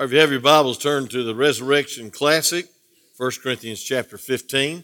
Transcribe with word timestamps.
Or 0.00 0.04
if 0.04 0.12
you 0.12 0.18
have 0.20 0.30
your 0.30 0.40
Bibles, 0.40 0.78
turn 0.78 1.08
to 1.08 1.22
the 1.22 1.34
Resurrection 1.34 2.10
Classic, 2.10 2.66
1 3.18 3.32
Corinthians 3.42 3.82
chapter 3.82 4.16
15. 4.16 4.82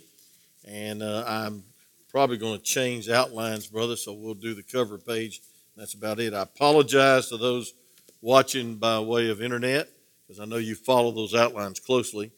And 0.69 1.03
uh, 1.03 1.25
I'm 1.27 1.63
probably 2.11 2.37
going 2.37 2.59
to 2.59 2.63
change 2.63 3.09
outlines, 3.09 3.67
brother, 3.67 3.97
so 3.97 4.13
we'll 4.13 4.35
do 4.35 4.53
the 4.53 4.63
cover 4.63 4.99
page. 4.99 5.41
That's 5.75 5.95
about 5.95 6.21
it. 6.21 6.35
I 6.35 6.43
apologize 6.43 7.29
to 7.29 7.39
those 7.39 7.73
watching 8.21 8.75
by 8.75 9.01
way 9.01 9.31
of 9.31 9.41
internet 9.41 9.89
because 10.21 10.39
I 10.39 10.45
know 10.45 10.59
you 10.59 10.75
follow 10.75 11.13
those 11.13 11.35
outlines 11.35 11.81
closely. 11.81 12.31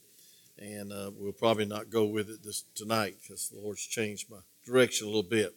And 0.56 0.92
uh, 0.92 1.10
we'll 1.18 1.32
probably 1.32 1.66
not 1.66 1.90
go 1.90 2.06
with 2.06 2.30
it 2.30 2.44
this 2.44 2.62
tonight 2.76 3.16
because 3.20 3.48
the 3.48 3.58
Lord's 3.58 3.84
changed 3.84 4.30
my 4.30 4.38
direction 4.64 5.08
a 5.08 5.10
little 5.10 5.24
bit. 5.24 5.52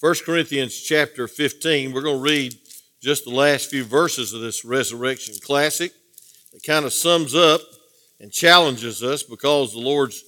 1 0.00 0.14
Corinthians 0.26 0.76
chapter 0.76 1.28
15, 1.28 1.92
we're 1.92 2.02
going 2.02 2.16
to 2.16 2.20
read 2.20 2.56
just 3.00 3.26
the 3.26 3.30
last 3.30 3.70
few 3.70 3.84
verses 3.84 4.34
of 4.34 4.40
this 4.40 4.64
resurrection 4.64 5.36
classic. 5.40 5.92
It 6.52 6.62
kind 6.64 6.84
of 6.84 6.92
sums 6.92 7.34
up 7.34 7.60
and 8.20 8.32
challenges 8.32 9.02
us 9.02 9.22
because 9.22 9.72
the 9.72 9.78
Lord's 9.78 10.24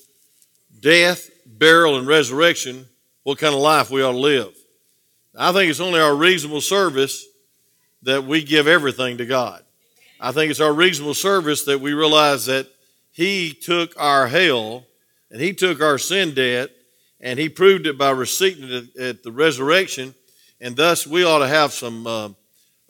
death, 0.80 1.30
burial, 1.46 1.98
and 1.98 2.06
resurrection, 2.06 2.86
what 3.22 3.38
kind 3.38 3.54
of 3.54 3.60
life 3.60 3.90
we 3.90 4.02
ought 4.02 4.12
to 4.12 4.18
live. 4.18 4.54
I 5.36 5.52
think 5.52 5.70
it's 5.70 5.80
only 5.80 6.00
our 6.00 6.14
reasonable 6.14 6.60
service 6.60 7.24
that 8.02 8.24
we 8.24 8.42
give 8.42 8.66
everything 8.66 9.18
to 9.18 9.26
God. 9.26 9.62
I 10.20 10.32
think 10.32 10.50
it's 10.50 10.60
our 10.60 10.72
reasonable 10.72 11.14
service 11.14 11.64
that 11.64 11.80
we 11.80 11.92
realize 11.92 12.46
that 12.46 12.66
He 13.10 13.52
took 13.52 13.94
our 13.98 14.28
hell 14.28 14.86
and 15.30 15.40
He 15.40 15.54
took 15.54 15.80
our 15.80 15.98
sin 15.98 16.34
debt 16.34 16.70
and 17.20 17.38
He 17.38 17.48
proved 17.48 17.86
it 17.86 17.96
by 17.96 18.10
receiving 18.10 18.70
it 18.70 18.96
at 18.96 19.22
the 19.22 19.32
resurrection, 19.32 20.14
and 20.60 20.76
thus 20.76 21.06
we 21.06 21.24
ought 21.24 21.38
to 21.38 21.48
have 21.48 21.72
some 21.72 22.06
uh, 22.06 22.28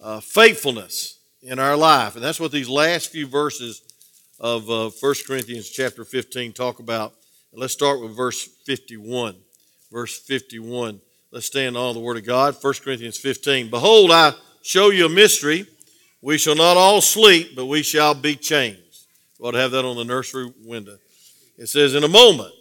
uh, 0.01 0.21
faithfulness 0.21 1.20
in 1.43 1.59
our 1.59 1.77
life. 1.77 2.15
And 2.17 2.25
that's 2.25 2.41
what 2.41 2.53
these 2.53 2.69
last 2.69 3.11
few 3.11 3.27
verses 3.27 3.83
of 4.39 4.69
uh, 4.71 4.91
1 5.01 5.15
Corinthians 5.27 5.69
chapter 5.69 6.05
15 6.05 6.53
talk 6.53 6.79
about. 6.79 7.15
And 7.53 7.61
let's 7.61 7.73
start 7.73 8.01
with 8.01 8.17
verse 8.17 8.47
51. 8.67 9.37
Verse 9.91 10.19
51. 10.19 11.01
Let's 11.31 11.47
stand 11.47 11.77
on 11.77 11.95
the 11.95 12.01
Word 12.01 12.17
of 12.17 12.25
God. 12.25 12.57
1 12.61 12.75
Corinthians 12.83 13.19
15. 13.19 13.71
Behold, 13.71 14.11
I 14.11 14.33
show 14.63 14.91
you 14.91 15.07
a 15.07 15.09
mystery. 15.09 15.67
We 16.23 16.39
shall 16.39 16.57
not 16.57 16.77
all 16.77 17.01
sleep, 17.01 17.57
but 17.57 17.67
we 17.67 17.83
shall 17.83 18.15
be 18.15 18.37
changed. 18.37 19.07
We 19.39 19.49
ought 19.49 19.53
to 19.53 19.59
have 19.59 19.71
that 19.71 19.85
on 19.85 19.97
the 19.97 20.05
nursery 20.05 20.53
window. 20.65 20.99
It 21.57 21.69
says, 21.69 21.95
In 21.95 22.05
a 22.05 22.09
moment, 22.09 22.53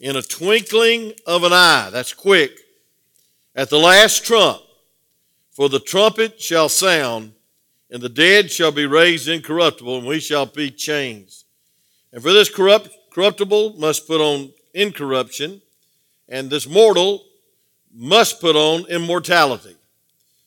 in 0.00 0.16
a 0.16 0.22
twinkling 0.22 1.12
of 1.26 1.44
an 1.44 1.52
eye, 1.52 1.90
that's 1.90 2.12
quick, 2.12 2.52
at 3.54 3.70
the 3.70 3.78
last 3.78 4.24
trump, 4.24 4.60
for 5.50 5.68
the 5.68 5.80
trumpet 5.80 6.40
shall 6.40 6.68
sound, 6.68 7.32
and 7.90 8.02
the 8.02 8.08
dead 8.08 8.50
shall 8.50 8.72
be 8.72 8.86
raised 8.86 9.28
incorruptible, 9.28 9.98
and 9.98 10.06
we 10.06 10.20
shall 10.20 10.46
be 10.46 10.70
changed. 10.70 11.44
And 12.12 12.22
for 12.22 12.32
this 12.32 12.48
corrupt, 12.48 12.88
corruptible 13.10 13.74
must 13.78 14.06
put 14.06 14.20
on 14.20 14.52
incorruption, 14.74 15.62
and 16.28 16.50
this 16.50 16.68
mortal 16.68 17.24
must 17.94 18.40
put 18.40 18.56
on 18.56 18.86
immortality. 18.86 19.76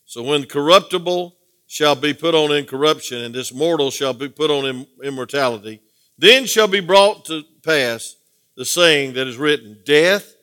So 0.05 0.23
when 0.23 0.45
corruptible 0.45 1.35
shall 1.67 1.95
be 1.95 2.13
put 2.13 2.35
on 2.35 2.51
incorruption, 2.51 3.19
and 3.19 3.33
this 3.33 3.53
mortal 3.53 3.91
shall 3.91 4.13
be 4.13 4.29
put 4.29 4.51
on 4.51 4.85
immortality, 5.03 5.81
then 6.17 6.45
shall 6.45 6.67
be 6.67 6.81
brought 6.81 7.25
to 7.25 7.43
pass 7.63 8.15
the 8.55 8.65
saying 8.65 9.13
that 9.13 9.27
is 9.27 9.37
written 9.37 9.79
Death 9.85 10.35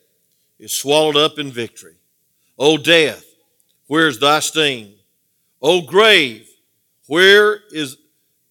is 0.57 0.73
swallowed 0.73 1.15
up 1.15 1.39
in 1.39 1.51
victory. 1.51 1.95
O 2.57 2.77
death, 2.77 3.23
where 3.87 4.07
is 4.07 4.19
thy 4.19 4.39
sting? 4.39 4.93
O 5.61 5.81
grave, 5.81 6.48
where 7.09 7.61
is 7.71 7.97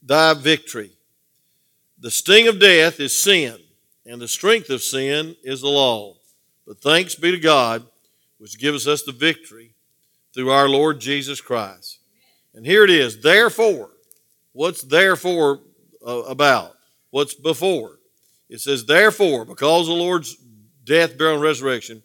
thy 0.02 0.34
victory? 0.34 0.90
The 2.00 2.10
sting 2.10 2.48
of 2.48 2.58
death 2.58 2.98
is 2.98 3.16
sin, 3.16 3.56
and 4.04 4.20
the 4.20 4.26
strength 4.26 4.68
of 4.68 4.82
sin 4.82 5.36
is 5.44 5.60
the 5.60 5.68
law. 5.68 6.16
But 6.66 6.80
thanks 6.80 7.14
be 7.14 7.30
to 7.30 7.38
God, 7.38 7.86
which 8.38 8.58
gives 8.58 8.88
us 8.88 9.04
the 9.04 9.12
victory 9.12 9.74
through 10.34 10.50
our 10.50 10.68
Lord 10.68 11.00
Jesus 11.00 11.40
Christ. 11.40 12.00
And 12.52 12.66
here 12.66 12.82
it 12.82 12.90
is. 12.90 13.22
Therefore, 13.22 13.90
what's 14.50 14.82
therefore 14.82 15.60
uh, 16.04 16.22
about? 16.22 16.74
What's 17.10 17.34
before? 17.34 18.00
It 18.48 18.60
says, 18.60 18.84
Therefore, 18.84 19.44
because 19.44 19.82
of 19.82 19.94
the 19.94 20.02
Lord's 20.02 20.36
death, 20.82 21.16
burial, 21.16 21.34
and 21.34 21.42
resurrection, 21.44 22.02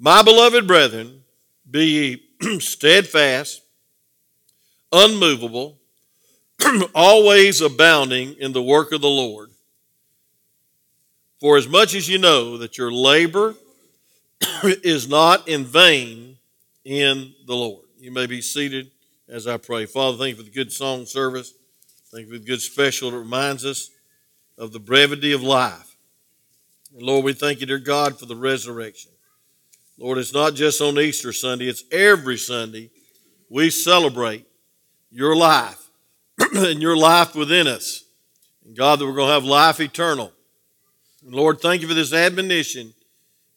my 0.00 0.22
beloved 0.22 0.66
brethren, 0.66 1.22
be 1.70 2.18
ye 2.40 2.58
steadfast, 2.58 3.62
unmovable, 4.90 5.78
always 6.94 7.60
abounding 7.60 8.34
in 8.38 8.52
the 8.52 8.62
work 8.62 8.92
of 8.92 9.00
the 9.00 9.08
Lord. 9.08 9.50
For 11.40 11.56
as 11.56 11.68
much 11.68 11.94
as 11.94 12.08
you 12.08 12.18
know 12.18 12.56
that 12.58 12.78
your 12.78 12.92
labor 12.92 13.54
is 14.62 15.08
not 15.08 15.46
in 15.48 15.64
vain 15.64 16.38
in 16.84 17.34
the 17.46 17.54
Lord. 17.54 17.84
You 17.98 18.10
may 18.12 18.26
be 18.26 18.40
seated 18.40 18.90
as 19.28 19.46
I 19.46 19.56
pray. 19.56 19.86
Father, 19.86 20.16
thank 20.16 20.36
you 20.36 20.42
for 20.42 20.48
the 20.48 20.54
good 20.54 20.72
song 20.72 21.06
service. 21.06 21.54
Thank 22.12 22.26
you 22.26 22.32
for 22.34 22.38
the 22.38 22.44
good 22.44 22.60
special 22.60 23.10
that 23.10 23.18
reminds 23.18 23.64
us 23.64 23.90
of 24.56 24.72
the 24.72 24.78
brevity 24.78 25.32
of 25.32 25.42
life. 25.42 25.96
And 26.94 27.02
Lord, 27.02 27.24
we 27.24 27.32
thank 27.32 27.60
you, 27.60 27.66
dear 27.66 27.78
God, 27.78 28.18
for 28.18 28.26
the 28.26 28.36
resurrection. 28.36 29.10
Lord, 29.98 30.18
it's 30.18 30.34
not 30.34 30.54
just 30.54 30.80
on 30.80 30.98
Easter 30.98 31.32
Sunday, 31.32 31.68
it's 31.68 31.84
every 31.90 32.36
Sunday 32.36 32.90
we 33.48 33.70
celebrate 33.70 34.46
your 35.10 35.36
life 35.36 35.83
and 36.54 36.82
your 36.82 36.96
life 36.96 37.34
within 37.34 37.66
us. 37.66 38.04
And 38.64 38.76
God, 38.76 38.98
that 38.98 39.06
we're 39.06 39.14
going 39.14 39.28
to 39.28 39.34
have 39.34 39.44
life 39.44 39.80
eternal. 39.80 40.32
And 41.24 41.34
Lord, 41.34 41.60
thank 41.60 41.82
you 41.82 41.88
for 41.88 41.94
this 41.94 42.12
admonition 42.12 42.94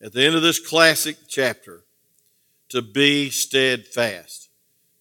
at 0.01 0.13
the 0.13 0.23
end 0.23 0.35
of 0.35 0.41
this 0.41 0.59
classic 0.59 1.17
chapter 1.27 1.81
to 2.69 2.81
be 2.81 3.29
steadfast, 3.29 4.49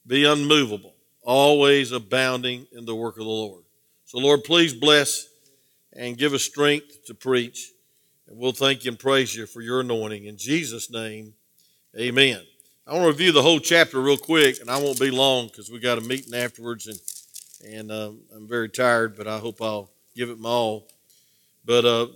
be 0.06 0.25
unmovable, 0.25 0.94
always 1.22 1.92
abounding 1.92 2.66
in 2.72 2.84
the 2.84 2.94
work 2.94 3.16
of 3.16 3.25
the 3.25 3.31
Lord. 3.31 3.65
So, 4.04 4.19
Lord, 4.19 4.44
please 4.44 4.72
bless 4.72 5.26
and 5.92 6.16
give 6.16 6.32
us 6.32 6.42
strength 6.42 7.06
to 7.06 7.15
preach. 7.15 7.72
And 8.28 8.38
we'll 8.38 8.53
thank 8.53 8.84
you 8.84 8.91
and 8.91 8.98
praise 8.98 9.34
you 9.34 9.47
for 9.47 9.60
your 9.60 9.81
anointing. 9.81 10.26
In 10.26 10.36
Jesus' 10.36 10.91
name, 10.91 11.34
amen. 11.98 12.41
I 12.86 12.92
want 12.92 13.04
to 13.04 13.09
review 13.09 13.32
the 13.32 13.42
whole 13.42 13.59
chapter 13.59 14.00
real 14.00 14.16
quick, 14.16 14.60
and 14.60 14.70
I 14.70 14.81
won't 14.81 15.00
be 15.00 15.10
long 15.10 15.48
because 15.48 15.70
we 15.70 15.81
got 15.81 15.98
a 15.98 16.03
meeting 16.03 16.34
afterwards, 16.34 16.86
and 16.86 16.98
and 17.64 17.90
um, 17.90 18.20
I'm 18.34 18.48
very 18.48 18.68
tired, 18.68 19.16
but 19.16 19.26
I 19.26 19.38
hope 19.38 19.62
I'll 19.62 19.90
give 20.14 20.30
it 20.30 20.38
my 20.38 20.48
all. 20.48 20.88
But 21.64 21.84
uh, 21.84 22.06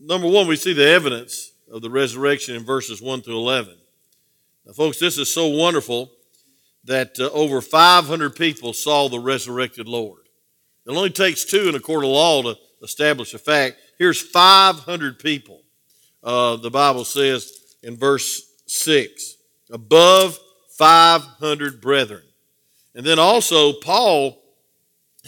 number 0.00 0.28
one, 0.28 0.46
we 0.46 0.56
see 0.56 0.72
the 0.72 0.88
evidence 0.88 1.52
of 1.70 1.82
the 1.82 1.90
resurrection 1.90 2.56
in 2.56 2.64
verses 2.64 3.02
1 3.02 3.22
through 3.22 3.38
11. 3.38 3.76
Now, 4.66 4.72
folks, 4.72 4.98
this 4.98 5.18
is 5.18 5.32
so 5.32 5.46
wonderful 5.48 6.10
that 6.84 7.18
uh, 7.18 7.30
over 7.30 7.60
500 7.60 8.34
people 8.34 8.72
saw 8.72 9.08
the 9.08 9.20
resurrected 9.20 9.86
Lord. 9.86 10.22
It 10.86 10.90
only 10.90 11.10
takes 11.10 11.44
two 11.44 11.68
in 11.68 11.74
a 11.74 11.80
court 11.80 12.04
of 12.04 12.10
law 12.10 12.42
to 12.42 12.56
establish 12.82 13.34
a 13.34 13.38
fact. 13.38 13.76
Here's 13.98 14.20
500 14.20 15.18
people, 15.18 15.62
uh, 16.22 16.56
the 16.56 16.70
Bible 16.70 17.04
says 17.04 17.76
in 17.82 17.96
verse 17.96 18.54
6, 18.66 19.36
above 19.70 20.38
500 20.78 21.80
brethren. 21.80 22.22
And 22.94 23.04
then 23.04 23.18
also, 23.18 23.74
Paul, 23.74 24.40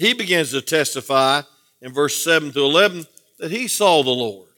he 0.00 0.14
begins 0.14 0.52
to 0.52 0.62
testify 0.62 1.42
in 1.82 1.92
verse 1.92 2.24
7 2.24 2.52
to 2.52 2.60
11 2.60 3.04
that 3.38 3.50
he 3.50 3.68
saw 3.68 4.02
the 4.02 4.08
Lord 4.08 4.48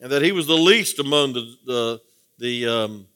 and 0.00 0.10
that 0.10 0.22
he 0.22 0.32
was 0.32 0.48
the 0.48 0.54
least 0.54 0.98
among 0.98 1.34
the, 1.34 1.54
the, 1.64 2.00
the 2.38 2.66
um, 2.66 3.06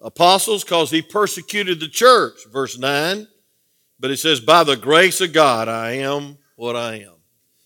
apostles 0.00 0.64
because 0.64 0.90
he 0.90 1.02
persecuted 1.02 1.80
the 1.80 1.88
church. 1.88 2.46
Verse 2.50 2.78
9. 2.78 3.28
But 4.00 4.08
he 4.08 4.16
says, 4.16 4.40
By 4.40 4.64
the 4.64 4.76
grace 4.76 5.20
of 5.20 5.34
God, 5.34 5.68
I 5.68 5.96
am 5.98 6.38
what 6.56 6.76
I 6.76 6.94
am. 6.94 7.16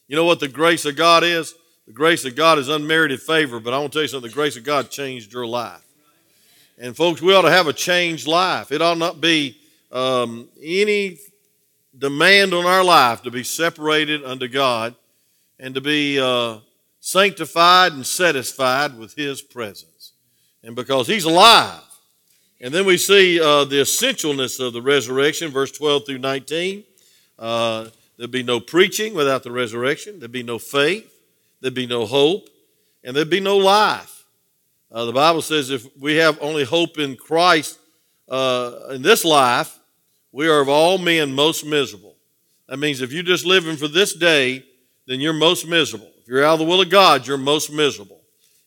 You 0.08 0.16
know 0.16 0.24
what 0.24 0.40
the 0.40 0.48
grace 0.48 0.84
of 0.84 0.96
God 0.96 1.22
is? 1.22 1.54
The 1.86 1.92
grace 1.92 2.24
of 2.24 2.34
God 2.34 2.58
is 2.58 2.68
unmerited 2.68 3.22
favor, 3.22 3.60
but 3.60 3.72
I 3.72 3.78
want 3.78 3.92
to 3.92 3.96
tell 3.96 4.02
you 4.02 4.08
something 4.08 4.28
the 4.28 4.34
grace 4.34 4.56
of 4.56 4.64
God 4.64 4.90
changed 4.90 5.32
your 5.32 5.46
life. 5.46 5.86
And 6.78 6.96
folks, 6.96 7.22
we 7.22 7.32
ought 7.32 7.42
to 7.42 7.50
have 7.50 7.68
a 7.68 7.72
changed 7.72 8.26
life. 8.26 8.72
It 8.72 8.82
ought 8.82 8.98
not 8.98 9.20
be 9.20 9.56
um, 9.92 10.48
any 10.60 11.18
demand 11.96 12.54
on 12.54 12.66
our 12.66 12.84
life 12.84 13.22
to 13.22 13.30
be 13.30 13.44
separated 13.44 14.24
unto 14.24 14.48
God 14.48 14.94
and 15.58 15.74
to 15.74 15.80
be 15.80 16.18
uh, 16.20 16.58
sanctified 17.00 17.92
and 17.92 18.06
satisfied 18.06 18.98
with 18.98 19.14
His 19.14 19.42
presence. 19.42 20.12
And 20.62 20.74
because 20.74 21.06
He's 21.06 21.24
alive, 21.24 21.82
and 22.62 22.72
then 22.72 22.86
we 22.86 22.96
see 22.96 23.40
uh, 23.40 23.64
the 23.64 23.80
essentialness 23.80 24.64
of 24.64 24.72
the 24.72 24.80
resurrection, 24.80 25.50
verse 25.50 25.72
12 25.72 26.06
through 26.06 26.18
19. 26.18 26.84
Uh, 27.36 27.88
there'd 28.16 28.30
be 28.30 28.44
no 28.44 28.60
preaching 28.60 29.14
without 29.14 29.42
the 29.42 29.50
resurrection. 29.50 30.20
There'd 30.20 30.30
be 30.30 30.44
no 30.44 30.60
faith. 30.60 31.12
There'd 31.60 31.74
be 31.74 31.88
no 31.88 32.06
hope. 32.06 32.48
And 33.02 33.16
there'd 33.16 33.28
be 33.28 33.40
no 33.40 33.56
life. 33.56 34.24
Uh, 34.92 35.06
the 35.06 35.12
Bible 35.12 35.42
says 35.42 35.70
if 35.70 35.84
we 35.96 36.16
have 36.16 36.38
only 36.40 36.62
hope 36.62 36.98
in 36.98 37.16
Christ 37.16 37.80
uh, 38.28 38.90
in 38.90 39.02
this 39.02 39.24
life, 39.24 39.76
we 40.32 40.48
are 40.48 40.60
of 40.60 40.68
all 40.68 40.98
men 40.98 41.32
most 41.32 41.64
miserable. 41.64 42.16
That 42.68 42.78
means 42.78 43.00
if 43.00 43.12
you're 43.12 43.22
just 43.22 43.44
living 43.44 43.76
for 43.76 43.88
this 43.88 44.14
day, 44.14 44.64
then 45.06 45.20
you're 45.20 45.32
most 45.32 45.66
miserable. 45.66 46.10
If 46.20 46.28
you're 46.28 46.44
out 46.44 46.54
of 46.54 46.58
the 46.60 46.64
will 46.64 46.80
of 46.80 46.90
God, 46.90 47.26
you're 47.26 47.38
most 47.38 47.70
miserable. 47.70 48.20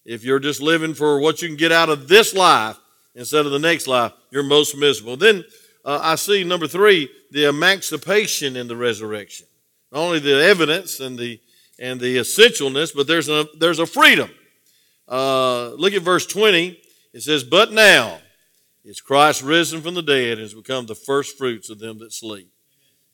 If 0.05 0.23
you're 0.23 0.39
just 0.39 0.61
living 0.61 0.93
for 0.93 1.19
what 1.19 1.41
you 1.41 1.47
can 1.47 1.57
get 1.57 1.71
out 1.71 1.89
of 1.89 2.07
this 2.07 2.33
life 2.33 2.77
instead 3.15 3.45
of 3.45 3.51
the 3.51 3.59
next 3.59 3.87
life, 3.87 4.11
you're 4.29 4.43
most 4.43 4.77
miserable. 4.77 5.17
Then 5.17 5.43
uh, 5.83 5.99
I 6.01 6.15
see 6.15 6.43
number 6.43 6.67
three, 6.67 7.09
the 7.31 7.49
emancipation 7.49 8.55
in 8.55 8.67
the 8.67 8.75
resurrection. 8.75 9.47
Not 9.91 10.01
only 10.01 10.19
the 10.19 10.43
evidence 10.43 10.99
and 10.99 11.17
the 11.17 11.39
and 11.77 11.99
the 11.99 12.17
essentialness, 12.17 12.95
but 12.95 13.07
there's 13.07 13.27
a 13.27 13.47
there's 13.57 13.79
a 13.79 13.85
freedom. 13.85 14.29
Uh, 15.07 15.69
look 15.69 15.93
at 15.93 16.01
verse 16.01 16.25
20. 16.25 16.79
It 17.13 17.21
says, 17.21 17.43
But 17.43 17.71
now 17.71 18.19
is 18.85 19.01
Christ 19.01 19.41
risen 19.41 19.81
from 19.81 19.95
the 19.95 20.03
dead 20.03 20.33
and 20.33 20.41
has 20.41 20.53
become 20.53 20.85
the 20.85 20.95
first 20.95 21.37
fruits 21.37 21.71
of 21.71 21.79
them 21.79 21.97
that 21.99 22.13
sleep. 22.13 22.49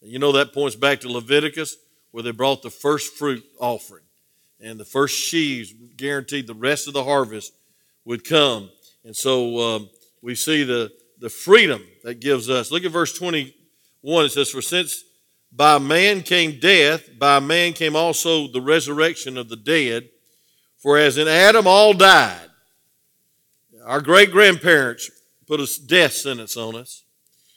And 0.02 0.12
you 0.12 0.20
know 0.20 0.34
that 0.34 0.54
points 0.54 0.76
back 0.76 1.00
to 1.02 1.12
Leviticus, 1.12 1.78
where 2.12 2.24
they 2.24 2.32
brought 2.32 2.62
the 2.62 2.70
first 2.70 3.14
fruit 3.18 3.44
offering. 3.58 4.04
And 4.60 4.78
the 4.78 4.86
first 4.86 5.18
sheaves 5.18 5.74
guaranteed 5.96 6.46
the 6.46 6.54
rest 6.54 6.88
of 6.88 6.94
the 6.94 7.06
harvest 7.06 7.54
would 8.04 8.28
come. 8.28 8.70
And 9.06 9.16
so 9.16 9.60
um, 9.60 9.90
we 10.22 10.36
see 10.36 10.64
the, 10.64 10.92
the 11.20 11.30
freedom 11.30 11.82
that 12.04 12.20
gives 12.20 12.50
us. 12.50 12.70
Look 12.70 12.84
at 12.84 12.92
verse 12.92 13.18
21. 13.18 14.26
It 14.26 14.30
says, 14.30 14.50
For 14.50 14.62
since 14.62 15.06
by 15.54 15.80
man 15.80 16.22
came 16.22 16.60
death, 16.60 17.10
by 17.18 17.40
man 17.40 17.72
came 17.72 17.96
also 17.96 18.50
the 18.50 18.62
resurrection 18.62 19.38
of 19.38 19.48
the 19.48 19.56
dead. 19.56 20.10
For 20.80 20.98
as 20.98 21.18
in 21.18 21.28
Adam 21.28 21.66
all 21.66 21.94
died, 21.94 22.50
our 23.86 24.02
great 24.02 24.32
grandparents 24.32 25.10
put 25.52 25.60
a 25.60 25.86
death 25.86 26.14
sentence 26.14 26.56
on 26.56 26.78
us. 26.78 27.04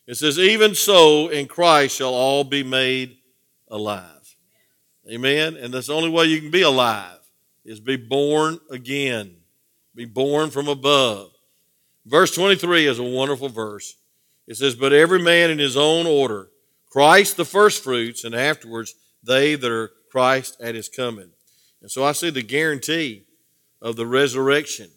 It 0.08 0.16
says, 0.16 0.36
even 0.36 0.74
so 0.74 1.28
in 1.28 1.46
Christ 1.46 1.94
shall 1.94 2.12
all 2.12 2.42
be 2.42 2.64
made 2.64 3.18
alive. 3.68 4.34
Amen. 5.08 5.54
And 5.54 5.72
that's 5.72 5.86
the 5.86 5.94
only 5.94 6.08
way 6.08 6.24
you 6.24 6.40
can 6.40 6.50
be 6.50 6.62
alive 6.62 7.20
is 7.64 7.78
be 7.78 7.94
born 7.94 8.58
again, 8.68 9.36
be 9.94 10.06
born 10.06 10.50
from 10.50 10.66
above. 10.66 11.30
Verse 12.04 12.34
23 12.34 12.88
is 12.88 12.98
a 12.98 13.04
wonderful 13.04 13.48
verse. 13.48 13.94
It 14.48 14.56
says, 14.56 14.74
But 14.74 14.92
every 14.92 15.22
man 15.22 15.52
in 15.52 15.60
his 15.60 15.76
own 15.76 16.04
order, 16.04 16.48
Christ 16.90 17.36
the 17.36 17.44
firstfruits, 17.44 18.24
and 18.24 18.34
afterwards 18.34 18.96
they 19.22 19.54
that 19.54 19.70
are 19.70 19.92
Christ 20.10 20.56
at 20.60 20.74
his 20.74 20.88
coming. 20.88 21.30
And 21.80 21.92
so 21.92 22.02
I 22.02 22.10
see 22.10 22.30
the 22.30 22.42
guarantee 22.42 23.22
of 23.80 23.94
the 23.94 24.06
resurrection. 24.06 24.90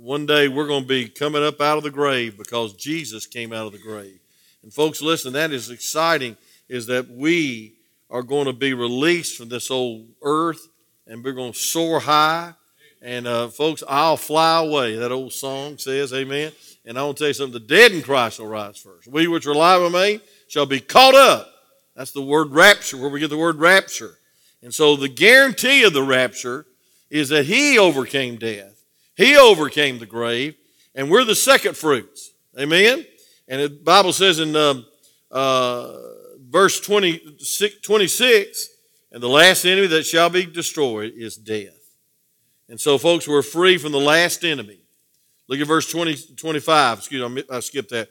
One 0.00 0.26
day 0.26 0.46
we're 0.46 0.68
going 0.68 0.82
to 0.82 0.88
be 0.88 1.08
coming 1.08 1.42
up 1.42 1.60
out 1.60 1.76
of 1.76 1.82
the 1.82 1.90
grave 1.90 2.38
because 2.38 2.72
Jesus 2.74 3.26
came 3.26 3.52
out 3.52 3.66
of 3.66 3.72
the 3.72 3.78
grave. 3.78 4.20
And 4.62 4.72
folks, 4.72 5.02
listen, 5.02 5.32
that 5.32 5.50
is 5.50 5.70
exciting, 5.70 6.36
is 6.68 6.86
that 6.86 7.10
we 7.10 7.74
are 8.08 8.22
going 8.22 8.46
to 8.46 8.52
be 8.52 8.74
released 8.74 9.36
from 9.36 9.48
this 9.48 9.72
old 9.72 10.06
earth 10.22 10.68
and 11.08 11.24
we're 11.24 11.32
going 11.32 11.52
to 11.52 11.58
soar 11.58 11.98
high. 11.98 12.54
And 13.02 13.26
uh, 13.26 13.48
folks, 13.48 13.82
I'll 13.88 14.16
fly 14.16 14.60
away. 14.64 14.94
That 14.96 15.10
old 15.10 15.32
song 15.32 15.78
says, 15.78 16.12
Amen. 16.12 16.52
And 16.84 16.96
I 16.96 17.02
want 17.02 17.16
to 17.16 17.24
tell 17.24 17.28
you 17.28 17.34
something 17.34 17.52
the 17.54 17.60
dead 17.60 17.90
in 17.92 18.02
Christ 18.02 18.38
will 18.38 18.46
rise 18.46 18.78
first. 18.78 19.08
We 19.08 19.26
which 19.26 19.46
are 19.46 19.52
alive 19.52 19.82
and 19.82 19.92
remain 19.92 20.20
shall 20.46 20.66
be 20.66 20.80
caught 20.80 21.14
up. 21.14 21.52
That's 21.96 22.12
the 22.12 22.22
word 22.22 22.52
rapture, 22.52 22.96
where 22.96 23.10
we 23.10 23.18
get 23.18 23.30
the 23.30 23.36
word 23.36 23.56
rapture. 23.56 24.14
And 24.62 24.72
so 24.72 24.94
the 24.94 25.08
guarantee 25.08 25.82
of 25.82 25.92
the 25.92 26.02
rapture 26.02 26.66
is 27.10 27.28
that 27.30 27.46
he 27.46 27.78
overcame 27.78 28.36
death. 28.36 28.77
He 29.18 29.36
overcame 29.36 29.98
the 29.98 30.06
grave, 30.06 30.54
and 30.94 31.10
we're 31.10 31.24
the 31.24 31.34
second 31.34 31.76
fruits. 31.76 32.32
Amen? 32.56 33.04
And 33.48 33.62
the 33.62 33.68
Bible 33.68 34.12
says 34.12 34.38
in 34.38 34.54
um, 34.54 34.86
uh, 35.32 35.92
verse 36.48 36.78
26, 36.78 37.80
26, 37.82 38.68
and 39.10 39.20
the 39.20 39.28
last 39.28 39.64
enemy 39.64 39.88
that 39.88 40.04
shall 40.04 40.30
be 40.30 40.46
destroyed 40.46 41.14
is 41.16 41.36
death. 41.36 41.74
And 42.68 42.80
so, 42.80 42.96
folks, 42.96 43.26
we're 43.26 43.42
free 43.42 43.76
from 43.76 43.90
the 43.90 43.98
last 43.98 44.44
enemy. 44.44 44.78
Look 45.48 45.58
at 45.58 45.66
verse 45.66 45.90
20, 45.90 46.36
25. 46.36 46.98
Excuse 46.98 47.28
me, 47.28 47.42
I 47.50 47.58
skipped 47.58 47.90
that. 47.90 48.10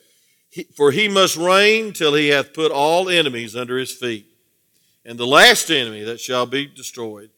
For 0.75 0.91
he 0.91 1.07
must 1.07 1.37
reign 1.37 1.93
till 1.93 2.15
he 2.15 2.27
hath 2.29 2.53
put 2.53 2.69
all 2.69 3.07
enemies 3.07 3.55
under 3.55 3.77
his 3.77 3.93
feet. 3.93 4.27
And 5.05 5.17
the 5.17 5.27
last 5.27 5.69
enemy 5.69 6.03
that 6.03 6.19
shall 6.19 6.45
be 6.45 6.65
destroyed 6.65 7.29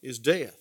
is 0.00 0.18
death. 0.18 0.57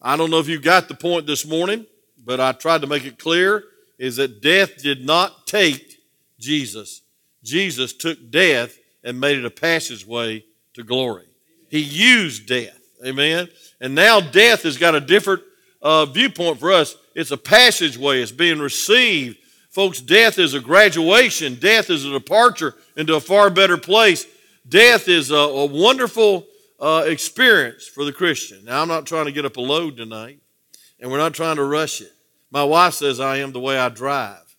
I 0.00 0.16
don't 0.16 0.30
know 0.30 0.38
if 0.38 0.48
you 0.48 0.60
got 0.60 0.88
the 0.88 0.94
point 0.94 1.26
this 1.26 1.46
morning, 1.46 1.86
but 2.24 2.40
I 2.40 2.52
tried 2.52 2.80
to 2.82 2.86
make 2.86 3.04
it 3.04 3.18
clear 3.18 3.64
is 3.98 4.16
that 4.16 4.40
death 4.40 4.82
did 4.82 5.04
not 5.04 5.46
take 5.46 5.98
Jesus. 6.38 7.02
Jesus 7.42 7.92
took 7.92 8.30
death 8.30 8.78
and 9.04 9.20
made 9.20 9.38
it 9.38 9.44
a 9.44 9.50
passageway 9.50 10.44
to 10.74 10.82
glory. 10.82 11.26
He 11.68 11.80
used 11.80 12.46
death. 12.46 12.78
Amen. 13.04 13.48
And 13.80 13.94
now 13.94 14.20
death 14.20 14.62
has 14.62 14.76
got 14.76 14.94
a 14.94 15.00
different 15.00 15.42
uh, 15.82 16.06
viewpoint 16.06 16.58
for 16.58 16.72
us. 16.72 16.96
It's 17.14 17.30
a 17.30 17.36
passageway. 17.36 18.22
It's 18.22 18.32
being 18.32 18.58
received. 18.58 19.38
Folks, 19.70 20.00
death 20.00 20.38
is 20.38 20.54
a 20.54 20.60
graduation. 20.60 21.56
Death 21.56 21.90
is 21.90 22.04
a 22.04 22.10
departure 22.10 22.74
into 22.96 23.16
a 23.16 23.20
far 23.20 23.50
better 23.50 23.76
place 23.76 24.26
death 24.68 25.08
is 25.08 25.30
a, 25.30 25.34
a 25.34 25.66
wonderful 25.66 26.46
uh, 26.80 27.04
experience 27.06 27.86
for 27.86 28.04
the 28.04 28.12
Christian. 28.12 28.64
Now, 28.64 28.82
I'm 28.82 28.88
not 28.88 29.06
trying 29.06 29.26
to 29.26 29.32
get 29.32 29.44
up 29.44 29.56
a 29.56 29.60
load 29.60 29.96
tonight, 29.96 30.40
and 30.98 31.10
we're 31.10 31.18
not 31.18 31.34
trying 31.34 31.56
to 31.56 31.64
rush 31.64 32.00
it. 32.00 32.12
My 32.50 32.64
wife 32.64 32.94
says 32.94 33.20
I 33.20 33.36
am 33.36 33.52
the 33.52 33.60
way 33.60 33.78
I 33.78 33.88
drive. 33.88 34.56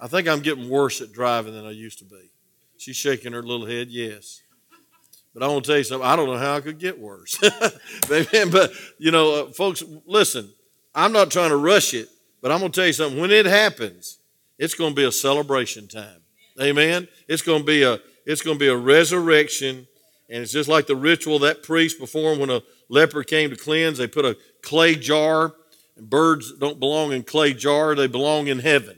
I 0.00 0.06
think 0.06 0.28
I'm 0.28 0.40
getting 0.40 0.68
worse 0.68 1.00
at 1.00 1.12
driving 1.12 1.54
than 1.54 1.64
I 1.64 1.70
used 1.70 1.98
to 1.98 2.04
be. 2.04 2.30
She's 2.76 2.96
shaking 2.96 3.32
her 3.32 3.42
little 3.42 3.66
head, 3.66 3.88
yes. 3.88 4.42
But 5.34 5.42
I 5.42 5.48
want 5.48 5.64
to 5.64 5.70
tell 5.70 5.78
you 5.78 5.84
something. 5.84 6.06
I 6.06 6.16
don't 6.16 6.26
know 6.26 6.36
how 6.36 6.54
I 6.54 6.60
could 6.60 6.78
get 6.78 6.98
worse. 6.98 7.36
but, 8.08 8.72
you 8.98 9.10
know, 9.10 9.46
uh, 9.46 9.50
folks, 9.52 9.82
listen, 10.06 10.50
I'm 10.94 11.12
not 11.12 11.30
trying 11.30 11.50
to 11.50 11.56
rush 11.56 11.94
it, 11.94 12.08
but 12.40 12.52
I'm 12.52 12.60
going 12.60 12.72
to 12.72 12.80
tell 12.80 12.86
you 12.86 12.92
something. 12.92 13.20
When 13.20 13.30
it 13.30 13.46
happens, 13.46 14.18
it's 14.58 14.74
going 14.74 14.92
to 14.92 14.96
be 14.96 15.04
a 15.04 15.12
celebration 15.12 15.88
time. 15.88 16.22
Amen. 16.60 17.08
It's 17.28 17.42
going 17.42 17.60
to 17.60 17.66
be 17.66 17.82
a 17.82 18.00
it's 18.26 18.42
going 18.42 18.56
to 18.56 18.58
be 18.58 18.68
a 18.68 18.76
resurrection. 18.76 19.86
And 20.28 20.42
it's 20.42 20.52
just 20.52 20.68
like 20.68 20.86
the 20.86 20.96
ritual 20.96 21.38
that 21.40 21.62
priest 21.62 21.98
performed 21.98 22.40
when 22.40 22.50
a 22.50 22.62
leper 22.88 23.22
came 23.22 23.50
to 23.50 23.56
cleanse. 23.56 23.98
They 23.98 24.06
put 24.06 24.24
a 24.24 24.36
clay 24.62 24.94
jar, 24.94 25.54
and 25.96 26.08
birds 26.08 26.52
don't 26.52 26.78
belong 26.78 27.12
in 27.12 27.22
clay 27.22 27.54
jar, 27.54 27.94
they 27.94 28.06
belong 28.06 28.48
in 28.48 28.58
heaven. 28.58 28.96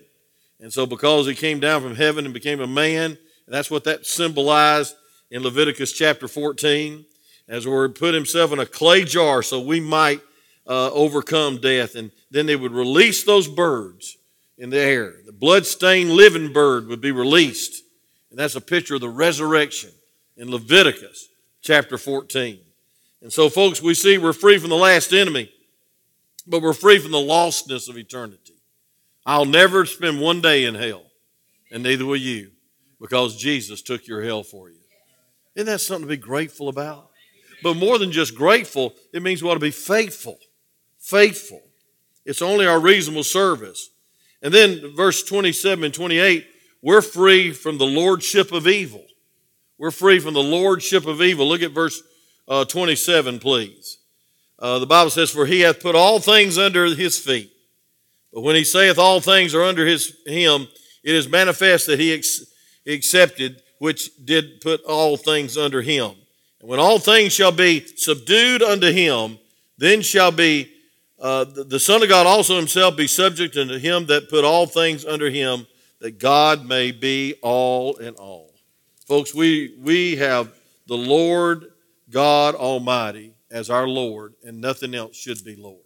And 0.58 0.72
so 0.72 0.86
because 0.86 1.26
he 1.26 1.34
came 1.34 1.60
down 1.60 1.82
from 1.82 1.94
heaven 1.94 2.24
and 2.24 2.34
became 2.34 2.60
a 2.60 2.66
man, 2.66 3.16
that's 3.46 3.70
what 3.70 3.84
that 3.84 4.06
symbolized 4.06 4.94
in 5.30 5.42
Leviticus 5.42 5.92
chapter 5.92 6.28
14, 6.28 7.04
as 7.48 7.64
the 7.64 7.70
word 7.70 7.94
put 7.94 8.14
himself 8.14 8.52
in 8.52 8.60
a 8.60 8.66
clay 8.66 9.04
jar 9.04 9.42
so 9.42 9.60
we 9.60 9.80
might 9.80 10.20
uh, 10.66 10.90
overcome 10.92 11.60
death. 11.60 11.96
And 11.96 12.12
then 12.30 12.46
they 12.46 12.54
would 12.54 12.70
release 12.72 13.24
those 13.24 13.48
birds 13.48 14.16
in 14.56 14.70
the 14.70 14.78
air. 14.78 15.14
The 15.26 15.32
blood-stained 15.32 16.12
living 16.12 16.52
bird 16.52 16.86
would 16.86 17.00
be 17.00 17.10
released 17.10 17.82
and 18.30 18.38
that's 18.38 18.54
a 18.54 18.60
picture 18.60 18.94
of 18.94 19.00
the 19.00 19.08
resurrection 19.08 19.90
in 20.36 20.50
Leviticus 20.50 21.28
chapter 21.62 21.98
14. 21.98 22.60
And 23.22 23.32
so, 23.32 23.48
folks, 23.48 23.82
we 23.82 23.94
see 23.94 24.18
we're 24.18 24.32
free 24.32 24.58
from 24.58 24.70
the 24.70 24.76
last 24.76 25.12
enemy, 25.12 25.52
but 26.46 26.62
we're 26.62 26.72
free 26.72 26.98
from 26.98 27.12
the 27.12 27.18
lostness 27.18 27.88
of 27.88 27.98
eternity. 27.98 28.54
I'll 29.26 29.44
never 29.44 29.84
spend 29.84 30.20
one 30.20 30.40
day 30.40 30.64
in 30.64 30.74
hell, 30.74 31.04
and 31.70 31.82
neither 31.82 32.06
will 32.06 32.16
you, 32.16 32.52
because 33.00 33.36
Jesus 33.36 33.82
took 33.82 34.06
your 34.06 34.22
hell 34.22 34.42
for 34.42 34.70
you. 34.70 34.76
Isn't 35.54 35.66
that 35.66 35.80
something 35.80 36.08
to 36.08 36.16
be 36.16 36.16
grateful 36.16 36.68
about? 36.68 37.10
But 37.62 37.74
more 37.74 37.98
than 37.98 38.12
just 38.12 38.34
grateful, 38.34 38.94
it 39.12 39.22
means 39.22 39.42
we 39.42 39.50
ought 39.50 39.54
to 39.54 39.60
be 39.60 39.70
faithful. 39.70 40.38
Faithful. 40.98 41.60
It's 42.24 42.40
only 42.40 42.66
our 42.66 42.80
reasonable 42.80 43.24
service. 43.24 43.90
And 44.42 44.54
then 44.54 44.94
verse 44.96 45.22
27 45.22 45.84
and 45.84 45.94
28 45.94 46.46
we're 46.82 47.02
free 47.02 47.52
from 47.52 47.76
the 47.76 47.86
lordship 47.86 48.52
of 48.52 48.66
evil. 48.66 49.04
We're 49.80 49.90
free 49.90 50.20
from 50.20 50.34
the 50.34 50.42
lordship 50.42 51.06
of 51.06 51.22
evil. 51.22 51.48
Look 51.48 51.62
at 51.62 51.70
verse 51.70 52.02
uh, 52.46 52.66
27, 52.66 53.38
please. 53.38 53.96
Uh, 54.58 54.78
the 54.78 54.84
Bible 54.84 55.08
says, 55.08 55.30
For 55.30 55.46
he 55.46 55.60
hath 55.60 55.80
put 55.80 55.94
all 55.94 56.20
things 56.20 56.58
under 56.58 56.84
his 56.84 57.18
feet. 57.18 57.50
But 58.30 58.42
when 58.42 58.56
he 58.56 58.62
saith 58.62 58.98
all 58.98 59.22
things 59.22 59.54
are 59.54 59.62
under 59.62 59.86
his 59.86 60.14
him, 60.26 60.68
it 61.02 61.14
is 61.14 61.30
manifest 61.30 61.86
that 61.86 61.98
he 61.98 62.12
ex- 62.12 62.44
accepted 62.86 63.62
which 63.78 64.10
did 64.22 64.60
put 64.60 64.84
all 64.84 65.16
things 65.16 65.56
under 65.56 65.80
him. 65.80 66.10
And 66.60 66.68
when 66.68 66.78
all 66.78 66.98
things 66.98 67.32
shall 67.32 67.50
be 67.50 67.86
subdued 67.96 68.62
unto 68.62 68.92
him, 68.92 69.38
then 69.78 70.02
shall 70.02 70.30
be 70.30 70.70
uh, 71.18 71.44
the, 71.44 71.64
the 71.64 71.80
Son 71.80 72.02
of 72.02 72.10
God 72.10 72.26
also 72.26 72.56
himself 72.56 72.98
be 72.98 73.06
subject 73.06 73.56
unto 73.56 73.78
him 73.78 74.04
that 74.06 74.28
put 74.28 74.44
all 74.44 74.66
things 74.66 75.06
under 75.06 75.30
him, 75.30 75.66
that 76.00 76.18
God 76.18 76.66
may 76.66 76.92
be 76.92 77.36
all 77.40 77.96
in 77.96 78.12
all. 78.16 78.49
Folks, 79.10 79.34
we, 79.34 79.74
we 79.80 80.14
have 80.14 80.52
the 80.86 80.96
Lord 80.96 81.72
God 82.10 82.54
Almighty 82.54 83.34
as 83.50 83.68
our 83.68 83.88
Lord, 83.88 84.34
and 84.44 84.60
nothing 84.60 84.94
else 84.94 85.16
should 85.16 85.42
be 85.42 85.56
Lord, 85.56 85.82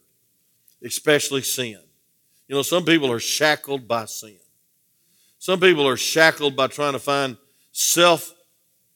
especially 0.85 1.41
sin. 1.41 1.79
You 2.49 2.55
know, 2.55 2.61
some 2.61 2.85
people 2.85 3.11
are 3.11 3.19
shackled 3.19 3.89
by 3.89 4.05
sin. 4.05 4.37
Some 5.39 5.59
people 5.59 5.89
are 5.89 5.97
shackled 5.97 6.55
by 6.55 6.67
trying 6.67 6.93
to 6.93 6.99
find 6.99 7.39
self 7.73 8.35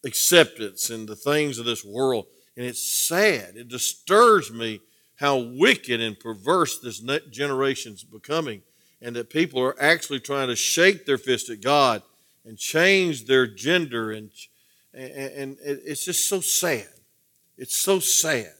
acceptance 0.04 0.90
in 0.90 1.06
the 1.06 1.16
things 1.16 1.58
of 1.58 1.64
this 1.64 1.82
world. 1.82 2.26
And 2.54 2.66
it's 2.66 2.87
sad. 2.87 3.56
It 3.56 3.68
disturbs 3.68 4.52
me 4.52 4.82
how 5.16 5.38
wicked 5.38 6.02
and 6.02 6.20
perverse 6.20 6.80
this 6.80 7.00
generation's 7.30 8.04
becoming, 8.04 8.61
and 9.00 9.16
that 9.16 9.30
people 9.30 9.62
are 9.62 9.82
actually 9.82 10.20
trying 10.20 10.49
to 10.49 10.56
shake 10.56 11.06
their 11.06 11.16
fist 11.16 11.49
at 11.49 11.62
God 11.62 12.02
and 12.49 12.57
change 12.57 13.26
their 13.26 13.47
gender, 13.47 14.11
and, 14.11 14.31
and, 14.95 15.59
it's 15.62 16.07
just 16.07 16.28
so 16.28 16.40
sad. 16.40 16.88
It's 17.59 17.76
so 17.76 18.00
sad. 18.00 18.55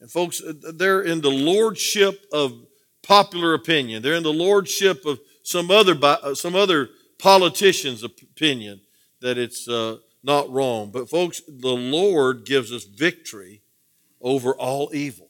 And 0.00 0.10
folks, 0.10 0.42
uh, 0.42 0.52
they're 0.74 1.02
in 1.02 1.20
the 1.20 1.30
lordship 1.30 2.26
of 2.32 2.66
popular 3.02 3.54
opinion. 3.54 4.02
They're 4.02 4.14
in 4.14 4.24
the 4.24 4.32
lordship 4.32 5.06
of 5.06 5.20
some 5.44 5.70
other 5.70 5.96
uh, 6.02 6.34
some 6.34 6.56
other 6.56 6.90
politician's 7.18 8.02
opinion 8.02 8.80
that 9.20 9.38
it's 9.38 9.68
uh, 9.68 9.98
not 10.24 10.50
wrong. 10.50 10.90
But 10.90 11.08
folks, 11.08 11.40
the 11.46 11.68
Lord 11.68 12.44
gives 12.44 12.72
us 12.72 12.84
victory 12.84 13.62
over 14.20 14.54
all 14.54 14.90
evil. 14.92 15.28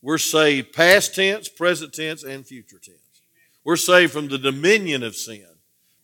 We're 0.00 0.18
saved 0.18 0.72
past 0.72 1.16
tense, 1.16 1.48
present 1.48 1.94
tense, 1.94 2.22
and 2.22 2.46
future 2.46 2.78
tense. 2.78 2.98
We're 3.64 3.76
saved 3.76 4.12
from 4.12 4.28
the 4.28 4.38
dominion 4.38 5.02
of 5.02 5.16
sin 5.16 5.53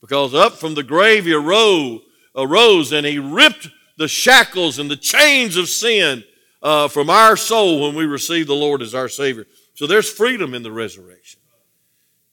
because 0.00 0.34
up 0.34 0.54
from 0.54 0.74
the 0.74 0.82
grave 0.82 1.24
he 1.24 1.32
arose, 1.32 2.00
arose 2.34 2.92
and 2.92 3.06
he 3.06 3.18
ripped 3.18 3.68
the 3.98 4.08
shackles 4.08 4.78
and 4.78 4.90
the 4.90 4.96
chains 4.96 5.56
of 5.56 5.68
sin 5.68 6.24
uh, 6.62 6.88
from 6.88 7.10
our 7.10 7.36
soul 7.36 7.82
when 7.82 7.94
we 7.94 8.04
receive 8.04 8.46
the 8.46 8.54
Lord 8.54 8.82
as 8.82 8.94
our 8.94 9.08
Savior. 9.08 9.46
So 9.74 9.86
there's 9.86 10.10
freedom 10.10 10.54
in 10.54 10.62
the 10.62 10.72
resurrection. 10.72 11.40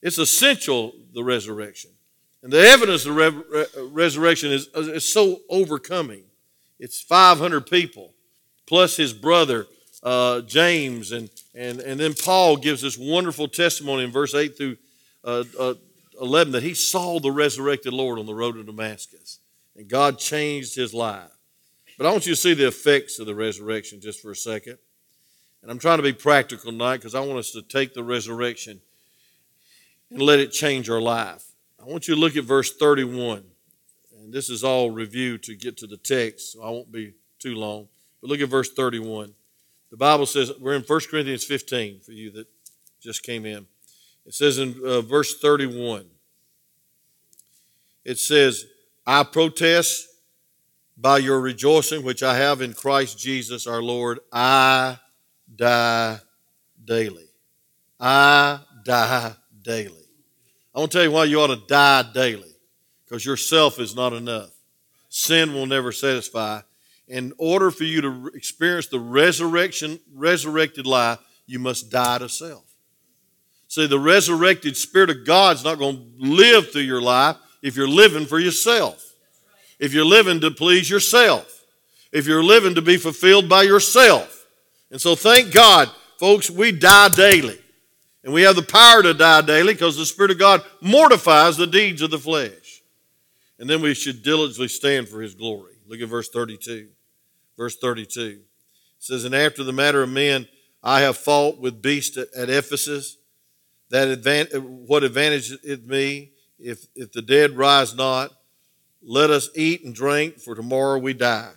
It's 0.02 0.18
essential, 0.18 0.92
the 1.12 1.24
resurrection. 1.24 1.90
And 2.42 2.52
the 2.52 2.60
evidence 2.60 3.04
of 3.04 3.14
the 3.14 3.30
re- 3.30 3.86
resurrection 3.90 4.52
is, 4.52 4.68
is 4.74 5.12
so 5.12 5.40
overcoming. 5.48 6.22
It's 6.78 7.00
500 7.00 7.66
people, 7.66 8.14
plus 8.66 8.96
his 8.96 9.12
brother 9.12 9.66
uh, 10.02 10.42
James, 10.42 11.12
and, 11.12 11.28
and, 11.54 11.80
and 11.80 11.98
then 11.98 12.14
Paul 12.14 12.56
gives 12.56 12.82
this 12.82 12.96
wonderful 12.96 13.48
testimony 13.48 14.04
in 14.04 14.12
verse 14.12 14.34
8 14.34 14.56
through 14.56 14.76
uh, 15.24 15.44
uh, 15.58 15.74
11 16.20 16.52
that 16.52 16.62
he 16.62 16.74
saw 16.74 17.18
the 17.18 17.30
resurrected 17.30 17.92
Lord 17.92 18.18
on 18.18 18.26
the 18.26 18.34
road 18.34 18.52
to 18.52 18.64
Damascus, 18.64 19.38
and 19.76 19.88
God 19.88 20.18
changed 20.18 20.74
his 20.74 20.92
life. 20.92 21.30
But 21.96 22.06
I 22.06 22.12
want 22.12 22.26
you 22.26 22.32
to 22.32 22.40
see 22.40 22.54
the 22.54 22.68
effects 22.68 23.18
of 23.18 23.26
the 23.26 23.34
resurrection 23.34 24.00
just 24.00 24.20
for 24.20 24.30
a 24.30 24.36
second. 24.36 24.78
And 25.62 25.70
I'm 25.70 25.80
trying 25.80 25.98
to 25.98 26.02
be 26.04 26.12
practical 26.12 26.70
tonight 26.70 26.98
because 26.98 27.16
I 27.16 27.20
want 27.20 27.38
us 27.38 27.50
to 27.52 27.62
take 27.62 27.92
the 27.92 28.04
resurrection 28.04 28.80
and 30.10 30.22
let 30.22 30.38
it 30.38 30.52
change 30.52 30.88
our 30.88 31.00
life. 31.00 31.44
I 31.80 31.84
want 31.84 32.06
you 32.06 32.14
to 32.14 32.20
look 32.20 32.36
at 32.36 32.44
verse 32.44 32.72
31. 32.76 33.44
And 34.20 34.32
this 34.32 34.48
is 34.48 34.62
all 34.62 34.90
review 34.90 35.38
to 35.38 35.56
get 35.56 35.76
to 35.78 35.86
the 35.86 35.96
text, 35.96 36.52
so 36.52 36.62
I 36.62 36.70
won't 36.70 36.92
be 36.92 37.14
too 37.38 37.54
long. 37.54 37.88
But 38.20 38.30
look 38.30 38.40
at 38.40 38.48
verse 38.48 38.72
31. 38.72 39.34
The 39.90 39.96
Bible 39.96 40.26
says, 40.26 40.52
we're 40.60 40.74
in 40.74 40.82
1 40.82 41.00
Corinthians 41.10 41.44
15 41.44 42.00
for 42.00 42.12
you 42.12 42.30
that 42.32 42.46
just 43.00 43.22
came 43.22 43.46
in. 43.46 43.66
It 44.28 44.34
says 44.34 44.58
in 44.58 44.78
uh, 44.84 45.00
verse 45.00 45.38
31, 45.38 46.04
it 48.04 48.18
says, 48.18 48.66
I 49.06 49.22
protest 49.22 50.06
by 50.98 51.16
your 51.16 51.40
rejoicing 51.40 52.04
which 52.04 52.22
I 52.22 52.36
have 52.36 52.60
in 52.60 52.74
Christ 52.74 53.18
Jesus 53.18 53.66
our 53.66 53.82
Lord, 53.82 54.18
I 54.30 54.98
die 55.56 56.18
daily. 56.84 57.24
I 57.98 58.60
die 58.84 59.32
daily. 59.62 59.94
I 60.74 60.80
want 60.80 60.92
to 60.92 60.98
tell 60.98 61.04
you 61.04 61.12
why 61.12 61.24
you 61.24 61.40
ought 61.40 61.46
to 61.46 61.66
die 61.66 62.04
daily. 62.12 62.54
Because 63.06 63.24
yourself 63.24 63.80
is 63.80 63.96
not 63.96 64.12
enough. 64.12 64.50
Sin 65.08 65.54
will 65.54 65.64
never 65.64 65.90
satisfy. 65.90 66.60
In 67.06 67.32
order 67.38 67.70
for 67.70 67.84
you 67.84 68.02
to 68.02 68.30
experience 68.34 68.88
the 68.88 69.00
resurrection, 69.00 69.98
resurrected 70.12 70.86
life, 70.86 71.18
you 71.46 71.58
must 71.58 71.90
die 71.90 72.18
to 72.18 72.28
self. 72.28 72.67
See, 73.68 73.86
the 73.86 73.98
resurrected 73.98 74.76
Spirit 74.76 75.10
of 75.10 75.24
God's 75.24 75.62
not 75.62 75.78
going 75.78 75.96
to 75.96 76.26
live 76.26 76.72
through 76.72 76.82
your 76.82 77.02
life 77.02 77.36
if 77.62 77.76
you're 77.76 77.88
living 77.88 78.26
for 78.26 78.38
yourself 78.38 79.08
if 79.78 79.94
you're 79.94 80.04
living 80.04 80.40
to 80.40 80.50
please 80.50 80.90
yourself, 80.90 81.64
if 82.12 82.26
you're 82.26 82.42
living 82.42 82.74
to 82.74 82.82
be 82.82 82.96
fulfilled 82.96 83.48
by 83.48 83.62
yourself. 83.62 84.46
And 84.90 85.00
so 85.00 85.14
thank 85.14 85.52
God, 85.52 85.90
folks, 86.18 86.50
we 86.50 86.72
die 86.72 87.08
daily. 87.08 87.58
And 88.24 88.34
we 88.34 88.42
have 88.42 88.56
the 88.56 88.62
power 88.62 89.02
to 89.02 89.14
die 89.14 89.42
daily 89.42 89.74
because 89.74 89.96
the 89.96 90.04
Spirit 90.04 90.32
of 90.32 90.38
God 90.38 90.62
mortifies 90.80 91.56
the 91.56 91.66
deeds 91.66 92.02
of 92.02 92.10
the 92.10 92.18
flesh. 92.18 92.82
And 93.58 93.70
then 93.70 93.80
we 93.80 93.94
should 93.94 94.22
diligently 94.22 94.68
stand 94.68 95.08
for 95.08 95.20
His 95.20 95.34
glory. 95.34 95.74
Look 95.86 96.00
at 96.00 96.08
verse 96.08 96.28
32. 96.28 96.88
Verse 97.56 97.76
32 97.76 98.20
it 98.20 98.40
says, 98.98 99.24
And 99.24 99.34
after 99.34 99.62
the 99.62 99.72
matter 99.72 100.02
of 100.02 100.10
men, 100.10 100.48
I 100.82 101.00
have 101.00 101.16
fought 101.16 101.58
with 101.58 101.80
beasts 101.80 102.16
at, 102.16 102.28
at 102.34 102.50
Ephesus. 102.50 103.17
That 103.90 104.18
advan- 104.18 104.60
what 104.86 105.02
advantage 105.02 105.52
it 105.64 105.86
me 105.86 106.32
if, 106.58 106.86
if 106.94 107.12
the 107.12 107.22
dead 107.22 107.56
rise 107.56 107.94
not? 107.94 108.32
let 109.02 109.30
us 109.30 109.48
eat 109.54 109.84
and 109.84 109.94
drink, 109.94 110.38
for 110.38 110.54
tomorrow 110.54 110.98
we 110.98 111.14
die. 111.14 111.52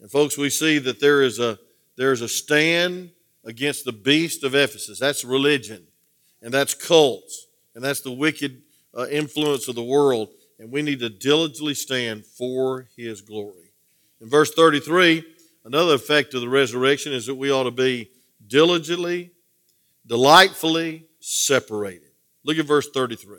And 0.00 0.10
folks, 0.10 0.36
we 0.36 0.50
see 0.50 0.78
that 0.78 1.00
there 1.00 1.22
is 1.22 1.38
a 1.38 1.58
there's 1.96 2.20
a 2.20 2.28
stand 2.28 3.10
against 3.44 3.84
the 3.84 3.92
beast 3.92 4.42
of 4.42 4.54
Ephesus. 4.54 4.98
That's 4.98 5.24
religion, 5.24 5.86
and 6.42 6.52
that's 6.52 6.74
cults, 6.74 7.46
and 7.74 7.84
that's 7.84 8.00
the 8.00 8.10
wicked 8.10 8.62
uh, 8.96 9.06
influence 9.06 9.68
of 9.68 9.74
the 9.74 9.82
world. 9.82 10.30
And 10.58 10.70
we 10.70 10.82
need 10.82 11.00
to 11.00 11.08
diligently 11.08 11.74
stand 11.74 12.24
for 12.24 12.88
His 12.96 13.20
glory. 13.20 13.72
In 14.20 14.28
verse 14.28 14.52
33, 14.54 15.24
another 15.64 15.94
effect 15.94 16.34
of 16.34 16.40
the 16.40 16.48
resurrection 16.48 17.12
is 17.12 17.26
that 17.26 17.34
we 17.34 17.50
ought 17.50 17.64
to 17.64 17.70
be 17.70 18.10
diligently, 18.46 19.32
delightfully 20.06 21.06
separated. 21.24 22.10
Look 22.44 22.58
at 22.58 22.66
verse 22.66 22.88
33. 22.90 23.38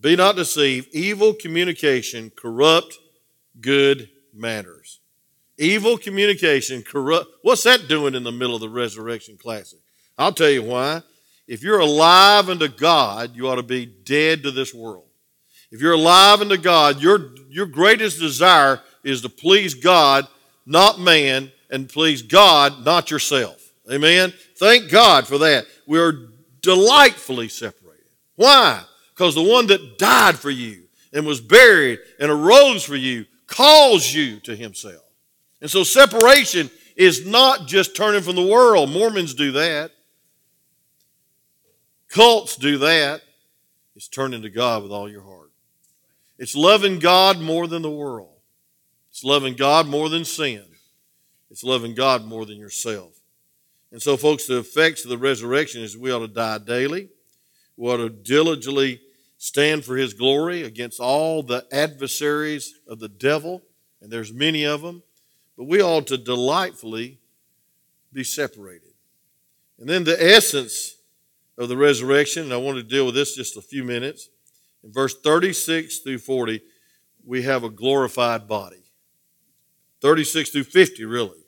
Be 0.00 0.16
not 0.16 0.36
deceived. 0.36 0.88
Evil 0.94 1.34
communication 1.34 2.30
corrupt 2.34 2.98
good 3.60 4.08
manners. 4.32 5.00
Evil 5.58 5.98
communication 5.98 6.82
corrupt. 6.82 7.28
What's 7.42 7.62
that 7.64 7.88
doing 7.88 8.14
in 8.14 8.24
the 8.24 8.32
middle 8.32 8.54
of 8.54 8.62
the 8.62 8.70
Resurrection 8.70 9.36
Classic? 9.36 9.78
I'll 10.16 10.32
tell 10.32 10.48
you 10.48 10.62
why. 10.62 11.02
If 11.46 11.62
you're 11.62 11.80
alive 11.80 12.48
unto 12.48 12.68
God, 12.68 13.36
you 13.36 13.48
ought 13.48 13.56
to 13.56 13.62
be 13.62 13.84
dead 13.84 14.42
to 14.44 14.50
this 14.50 14.72
world. 14.72 15.04
If 15.70 15.82
you're 15.82 15.92
alive 15.92 16.40
unto 16.40 16.56
God, 16.56 17.02
your, 17.02 17.34
your 17.50 17.66
greatest 17.66 18.18
desire 18.18 18.80
is 19.02 19.20
to 19.20 19.28
please 19.28 19.74
God, 19.74 20.26
not 20.64 20.98
man, 20.98 21.52
and 21.70 21.86
please 21.86 22.22
God, 22.22 22.84
not 22.84 23.10
yourself. 23.10 23.60
Amen? 23.92 24.32
Thank 24.56 24.90
God 24.90 25.26
for 25.26 25.36
that. 25.38 25.66
We 25.86 25.98
are 25.98 26.30
delightfully 26.64 27.48
separated. 27.48 28.02
Why? 28.34 28.84
because 29.14 29.34
the 29.34 29.42
one 29.42 29.68
that 29.68 29.98
died 29.98 30.36
for 30.36 30.50
you 30.50 30.84
and 31.12 31.26
was 31.26 31.40
buried 31.40 32.00
and 32.18 32.30
arose 32.30 32.82
for 32.82 32.96
you 32.96 33.24
calls 33.46 34.12
you 34.12 34.40
to 34.40 34.56
himself. 34.56 35.04
And 35.60 35.70
so 35.70 35.84
separation 35.84 36.70
is 36.96 37.24
not 37.26 37.66
just 37.66 37.96
turning 37.96 38.22
from 38.22 38.36
the 38.36 38.46
world. 38.46 38.90
Mormons 38.90 39.34
do 39.34 39.52
that. 39.52 39.92
Cults 42.08 42.56
do 42.56 42.78
that. 42.78 43.22
It's 43.94 44.08
turning 44.08 44.42
to 44.42 44.50
God 44.50 44.82
with 44.82 44.92
all 44.92 45.08
your 45.08 45.22
heart. 45.22 45.50
It's 46.38 46.56
loving 46.56 46.98
God 46.98 47.38
more 47.38 47.68
than 47.68 47.82
the 47.82 47.90
world. 47.90 48.30
It's 49.10 49.22
loving 49.22 49.54
God 49.54 49.86
more 49.86 50.08
than 50.08 50.24
sin. 50.24 50.64
It's 51.50 51.62
loving 51.62 51.94
God 51.94 52.24
more 52.24 52.44
than 52.44 52.58
yourself. 52.58 53.12
And 53.94 54.02
so, 54.02 54.16
folks, 54.16 54.48
the 54.48 54.58
effects 54.58 55.04
of 55.04 55.10
the 55.10 55.18
resurrection 55.18 55.80
is 55.80 55.96
we 55.96 56.10
ought 56.10 56.18
to 56.18 56.26
die 56.26 56.58
daily. 56.58 57.10
We 57.76 57.88
ought 57.88 57.98
to 57.98 58.08
diligently 58.08 59.00
stand 59.38 59.84
for 59.84 59.96
his 59.96 60.14
glory 60.14 60.64
against 60.64 60.98
all 60.98 61.44
the 61.44 61.64
adversaries 61.70 62.74
of 62.88 62.98
the 62.98 63.08
devil, 63.08 63.62
and 64.02 64.10
there's 64.10 64.32
many 64.32 64.64
of 64.64 64.82
them, 64.82 65.04
but 65.56 65.68
we 65.68 65.80
ought 65.80 66.08
to 66.08 66.18
delightfully 66.18 67.20
be 68.12 68.24
separated. 68.24 68.94
And 69.78 69.88
then 69.88 70.02
the 70.02 70.20
essence 70.20 70.96
of 71.56 71.68
the 71.68 71.76
resurrection, 71.76 72.42
and 72.42 72.52
I 72.52 72.56
want 72.56 72.78
to 72.78 72.82
deal 72.82 73.06
with 73.06 73.14
this 73.14 73.36
just 73.36 73.56
a 73.56 73.62
few 73.62 73.84
minutes. 73.84 74.28
In 74.82 74.90
verse 74.90 75.14
36 75.22 75.98
through 75.98 76.18
40, 76.18 76.60
we 77.24 77.42
have 77.42 77.62
a 77.62 77.70
glorified 77.70 78.48
body. 78.48 78.82
36 80.00 80.50
through 80.50 80.64
50, 80.64 81.04
really. 81.04 81.38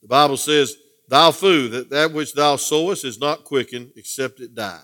The 0.00 0.08
Bible 0.08 0.38
says, 0.38 0.74
Thou 1.12 1.30
food, 1.30 1.72
that, 1.72 1.90
that 1.90 2.12
which 2.14 2.32
thou 2.32 2.56
sowest 2.56 3.04
is 3.04 3.20
not 3.20 3.44
quickened, 3.44 3.92
except 3.96 4.40
it 4.40 4.54
die. 4.54 4.80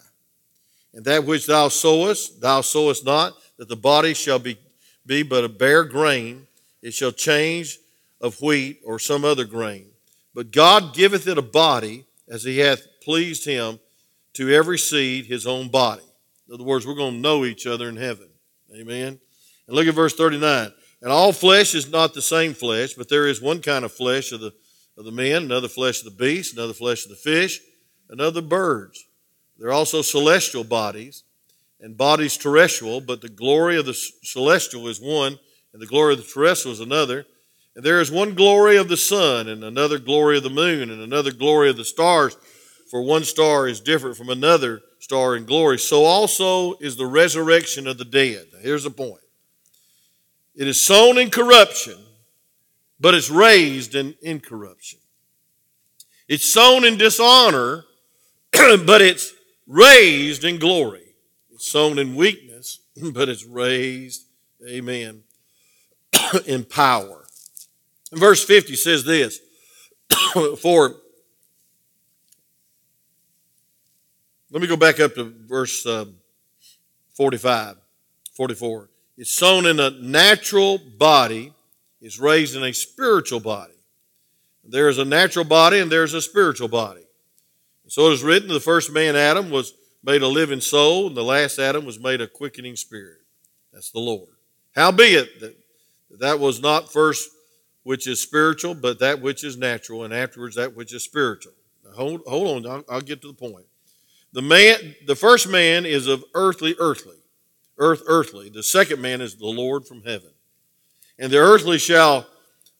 And 0.93 1.03
that 1.07 1.25
which 1.25 1.47
thou 1.47 1.69
sowest, 1.69 2.43
thou 2.43 2.61
sowest 2.61 3.03
not, 3.07 3.33
that 3.57 3.71
the 3.71 3.77
body 3.77 4.13
shall 4.13 4.39
be, 4.39 4.59
be 5.07 5.23
but 5.23 5.45
a 5.45 5.49
bare 5.49 5.85
grain. 5.85 6.47
It 6.83 6.93
shall 6.93 7.13
change 7.13 7.79
of 8.21 8.43
wheat 8.43 8.83
or 8.85 8.99
some 8.99 9.25
other 9.25 9.47
grain. 9.47 9.87
But 10.35 10.51
God 10.51 10.93
giveth 10.93 11.27
it 11.27 11.39
a 11.39 11.43
body 11.43 12.05
as 12.29 12.45
he 12.45 12.59
hath 12.59 12.83
pleased 13.01 13.47
him 13.47 13.81
to 14.35 14.51
every 14.51 14.77
seed 14.77 15.25
his 15.25 15.47
own 15.47 15.71
body. 15.71 16.05
In 16.47 16.53
other 16.53 16.65
words, 16.65 16.87
we're 16.87 16.95
going 16.95 17.15
to 17.15 17.21
know 17.21 17.47
each 17.47 17.67
other 17.67 17.89
in 17.89 17.97
heaven. 17.97 18.29
Amen. 18.77 19.19
And 19.67 19.75
look 19.75 19.87
at 19.87 19.95
verse 19.95 20.15
39. 20.15 20.75
And 21.01 21.11
all 21.11 21.33
flesh 21.33 21.75
is 21.75 21.91
not 21.91 22.13
the 22.13 22.21
same 22.21 22.53
flesh, 22.53 22.93
but 22.93 23.09
there 23.09 23.27
is 23.27 23.41
one 23.41 23.63
kind 23.63 23.83
of 23.83 23.93
flesh 23.93 24.31
of 24.33 24.41
the 24.41 24.53
of 24.99 25.05
the 25.05 25.13
men, 25.13 25.45
another 25.45 25.69
flesh 25.69 26.01
of 26.01 26.05
the 26.05 26.25
beast, 26.25 26.55
another 26.55 26.73
flesh 26.73 27.05
of 27.05 27.11
the 27.11 27.17
fish, 27.17 27.61
another 28.11 28.43
birds. 28.43 29.05
There 29.57 29.69
are 29.69 29.73
also 29.73 30.03
celestial 30.03 30.65
bodies 30.65 31.23
and 31.81 31.97
bodies 31.97 32.37
terrestrial, 32.37 33.01
but 33.01 33.21
the 33.21 33.29
glory 33.29 33.79
of 33.79 33.87
the 33.87 33.95
celestial 33.95 34.89
is 34.89 35.01
one, 35.01 35.39
and 35.73 35.81
the 35.81 35.87
glory 35.87 36.15
of 36.15 36.19
the 36.19 36.27
terrestrial 36.29 36.73
is 36.73 36.81
another. 36.81 37.25
And 37.77 37.85
there 37.85 38.01
is 38.01 38.11
one 38.11 38.35
glory 38.35 38.77
of 38.77 38.89
the 38.89 38.97
sun, 38.97 39.49
and 39.49 39.63
another 39.63 40.01
glory 40.01 40.37
of 40.37 40.43
the 40.43 40.51
moon, 40.51 40.91
and 40.91 41.01
another 41.01 41.31
glory 41.31 41.71
of 41.71 41.77
the 41.77 41.85
stars, 41.85 42.37
for 42.91 43.03
one 43.03 43.23
star 43.23 43.69
is 43.69 43.81
different 43.81 44.17
from 44.17 44.31
another 44.31 44.81
star 44.99 45.37
in 45.37 45.45
glory. 45.45 45.79
So 45.79 46.05
also 46.05 46.75
is 46.79 46.97
the 46.97 47.07
resurrection 47.07 47.87
of 47.87 47.99
the 47.99 48.05
dead. 48.05 48.47
Now, 48.53 48.59
here's 48.63 48.83
the 48.83 48.91
point 48.91 49.23
it 50.57 50.67
is 50.67 50.85
sown 50.85 51.19
in 51.19 51.31
corruption, 51.31 51.97
but 53.01 53.15
it's 53.15 53.31
raised 53.31 53.95
in 53.95 54.15
incorruption. 54.23 54.99
It's 56.29 56.53
sown 56.53 56.85
in 56.85 56.99
dishonor, 56.99 57.85
but 58.53 59.01
it's 59.01 59.33
raised 59.67 60.45
in 60.45 60.59
glory. 60.59 61.15
It's 61.53 61.71
sown 61.71 61.99
in 61.99 62.17
weakness, 62.17 62.81
but 63.13 63.29
it's 63.29 63.45
raised, 63.45 64.27
amen, 64.69 65.23
in 66.47 66.65
power. 66.65 67.25
verse 68.13 68.45
50 68.45 68.77
says 68.77 69.05
this 69.05 69.41
For, 70.61 70.97
let 74.51 74.63
me 74.63 74.69
go 74.69 74.77
back 74.77 75.01
up 75.01 75.15
to 75.15 75.33
verse 75.47 75.87
um, 75.87 76.17
45, 77.15 77.77
44. 78.35 78.89
It's 79.17 79.33
sown 79.33 79.67
in 79.67 79.81
a 79.81 79.91
natural 79.91 80.79
body, 80.79 81.53
is 82.01 82.21
raised 82.21 82.57
in 82.57 82.63
a 82.63 82.73
spiritual 82.73 83.41
body. 83.41 83.75
There 84.65 84.89
is 84.89 84.99
a 84.99 85.05
natural 85.05 85.45
body 85.45 85.79
and 85.79 85.91
there's 85.91 86.15
a 86.15 86.21
spiritual 86.21 86.69
body. 86.69 87.05
So 87.87 88.09
it 88.09 88.13
is 88.13 88.23
written 88.23 88.49
the 88.49 88.61
first 88.61 88.93
man, 88.93 89.17
Adam, 89.17 89.51
was 89.51 89.73
made 90.05 90.23
a 90.23 90.29
living 90.29 90.61
soul, 90.61 91.07
and 91.07 91.17
the 91.17 91.25
last 91.25 91.59
Adam 91.59 91.85
was 91.87 91.99
made 91.99 92.21
a 92.21 92.27
quickening 92.27 92.77
spirit. 92.77 93.19
That's 93.73 93.91
the 93.91 94.01
Lord. 94.01 94.29
Howbeit, 94.75 95.41
that, 95.41 95.57
that 96.21 96.39
was 96.39 96.61
not 96.61 96.93
first 96.93 97.31
which 97.85 98.07
is 98.07 98.21
spiritual, 98.21 98.75
but 98.75 98.99
that 98.99 99.23
which 99.23 99.43
is 99.43 99.57
natural, 99.57 100.05
and 100.05 100.13
afterwards 100.13 100.57
that 100.57 100.77
which 100.77 100.93
is 100.93 101.03
spiritual. 101.03 101.55
Hold, 101.97 102.21
hold 102.27 102.67
on, 102.67 102.71
I'll, 102.71 102.85
I'll 102.97 103.01
get 103.01 103.23
to 103.23 103.29
the 103.29 103.33
point. 103.33 103.65
The 104.35 104.43
man, 104.43 104.95
the 105.07 105.17
first 105.17 105.49
man 105.49 105.87
is 105.87 106.07
of 106.07 106.23
earthly, 106.35 106.77
earthly 106.79 107.19
earth 107.79 108.03
earthly. 108.07 108.49
The 108.49 108.63
second 108.63 109.01
man 109.01 109.21
is 109.21 109.37
the 109.37 109.47
Lord 109.47 109.87
from 109.87 110.03
heaven. 110.03 110.31
And 111.19 111.33
the 111.33 111.39
earthly 111.39 111.79
shall, 111.79 112.27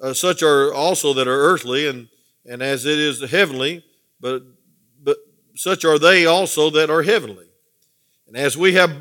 uh, 0.01 0.13
such 0.13 0.43
are 0.43 0.73
also 0.73 1.13
that 1.15 1.27
are 1.27 1.41
earthly, 1.41 1.89
and, 1.89 2.09
and 2.45 2.63
as 2.63 2.87
it 2.87 2.99
is 2.99 3.29
heavenly, 3.31 3.85
but, 4.21 4.43
but 5.03 5.17
such 5.57 5.85
are 5.85 5.99
they 5.99 6.27
also 6.27 6.71
that 6.71 6.91
are 6.91 7.03
heavenly. 7.03 7.47
And 8.27 8.37
as 8.37 8.57
we 8.57 8.75
have 8.75 8.93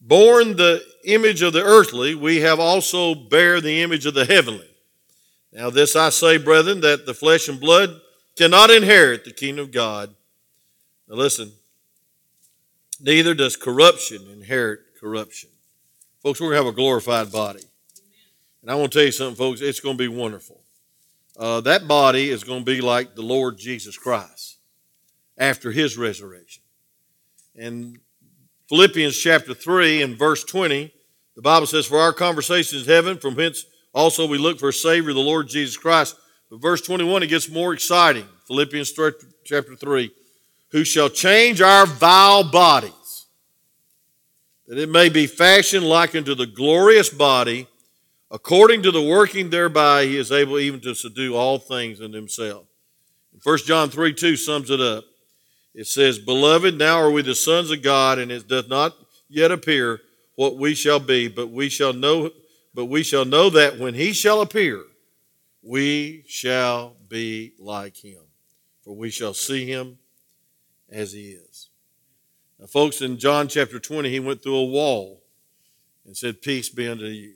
borne 0.00 0.56
the 0.56 0.82
image 1.04 1.42
of 1.42 1.52
the 1.52 1.62
earthly, 1.62 2.14
we 2.14 2.40
have 2.40 2.60
also 2.60 3.14
bear 3.14 3.60
the 3.60 3.82
image 3.82 4.06
of 4.06 4.14
the 4.14 4.24
heavenly. 4.24 4.68
Now, 5.52 5.70
this 5.70 5.94
I 5.94 6.08
say, 6.08 6.38
brethren, 6.38 6.80
that 6.80 7.06
the 7.06 7.14
flesh 7.14 7.48
and 7.48 7.60
blood 7.60 8.00
cannot 8.36 8.70
inherit 8.70 9.24
the 9.24 9.32
kingdom 9.32 9.66
of 9.66 9.72
God. 9.72 10.14
Now, 11.08 11.16
listen, 11.16 11.52
neither 13.00 13.34
does 13.34 13.56
corruption 13.56 14.26
inherit 14.32 14.80
corruption. 14.98 15.50
Folks, 16.22 16.40
we're 16.40 16.48
going 16.48 16.58
to 16.58 16.64
have 16.64 16.72
a 16.72 16.76
glorified 16.76 17.30
body. 17.30 17.62
And 18.64 18.70
I 18.70 18.76
want 18.76 18.92
to 18.92 18.98
tell 18.98 19.04
you 19.04 19.12
something, 19.12 19.36
folks, 19.36 19.60
it's 19.60 19.80
going 19.80 19.98
to 19.98 20.02
be 20.02 20.08
wonderful. 20.08 20.58
Uh, 21.38 21.60
that 21.60 21.86
body 21.86 22.30
is 22.30 22.44
going 22.44 22.60
to 22.60 22.64
be 22.64 22.80
like 22.80 23.14
the 23.14 23.20
Lord 23.20 23.58
Jesus 23.58 23.98
Christ 23.98 24.56
after 25.36 25.70
his 25.70 25.98
resurrection. 25.98 26.62
And 27.54 27.98
Philippians 28.70 29.18
chapter 29.18 29.52
3 29.52 30.00
and 30.00 30.16
verse 30.16 30.44
20, 30.44 30.90
the 31.36 31.42
Bible 31.42 31.66
says, 31.66 31.84
For 31.84 31.98
our 31.98 32.14
conversation 32.14 32.78
is 32.78 32.86
heaven, 32.86 33.18
from 33.18 33.34
whence 33.34 33.66
also 33.92 34.26
we 34.26 34.38
look 34.38 34.58
for 34.58 34.70
a 34.70 34.72
Savior, 34.72 35.12
the 35.12 35.20
Lord 35.20 35.46
Jesus 35.46 35.76
Christ. 35.76 36.16
But 36.48 36.62
verse 36.62 36.80
21, 36.80 37.22
it 37.22 37.26
gets 37.26 37.50
more 37.50 37.74
exciting. 37.74 38.26
Philippians 38.46 38.94
chapter 39.44 39.76
3, 39.76 40.10
who 40.70 40.84
shall 40.84 41.10
change 41.10 41.60
our 41.60 41.84
vile 41.84 42.50
bodies, 42.50 43.26
that 44.66 44.78
it 44.78 44.88
may 44.88 45.10
be 45.10 45.26
fashioned 45.26 45.84
like 45.84 46.14
unto 46.14 46.34
the 46.34 46.46
glorious 46.46 47.10
body, 47.10 47.68
according 48.34 48.82
to 48.82 48.90
the 48.90 49.00
working 49.00 49.48
thereby 49.48 50.04
he 50.04 50.16
is 50.16 50.32
able 50.32 50.58
even 50.58 50.80
to 50.80 50.92
subdue 50.92 51.36
all 51.36 51.56
things 51.56 52.00
in 52.00 52.12
himself. 52.12 52.66
1 53.44 53.58
John 53.58 53.90
3 53.90 54.12
2 54.12 54.36
sums 54.36 54.70
it 54.70 54.80
up. 54.80 55.04
It 55.72 55.86
says, 55.86 56.18
Beloved, 56.18 56.76
now 56.76 57.00
are 57.00 57.10
we 57.10 57.22
the 57.22 57.34
sons 57.34 57.70
of 57.70 57.82
God, 57.82 58.18
and 58.18 58.32
it 58.32 58.48
doth 58.48 58.68
not 58.68 58.96
yet 59.28 59.52
appear 59.52 60.00
what 60.34 60.56
we 60.56 60.74
shall 60.74 60.98
be, 60.98 61.28
but 61.28 61.50
we 61.50 61.68
shall 61.68 61.92
know, 61.92 62.30
but 62.74 62.86
we 62.86 63.04
shall 63.04 63.24
know 63.24 63.50
that 63.50 63.78
when 63.78 63.94
he 63.94 64.12
shall 64.12 64.40
appear, 64.40 64.82
we 65.62 66.24
shall 66.26 66.96
be 67.08 67.54
like 67.58 67.96
him, 67.96 68.22
for 68.82 68.96
we 68.96 69.10
shall 69.10 69.34
see 69.34 69.64
him 69.64 69.98
as 70.90 71.12
he 71.12 71.30
is. 71.30 71.70
Now, 72.58 72.66
folks, 72.66 73.00
in 73.00 73.18
John 73.18 73.46
chapter 73.46 73.78
20, 73.78 74.10
he 74.10 74.20
went 74.20 74.42
through 74.42 74.56
a 74.56 74.64
wall 74.64 75.22
and 76.04 76.16
said, 76.16 76.42
Peace 76.42 76.68
be 76.68 76.88
unto 76.88 77.06
you. 77.06 77.34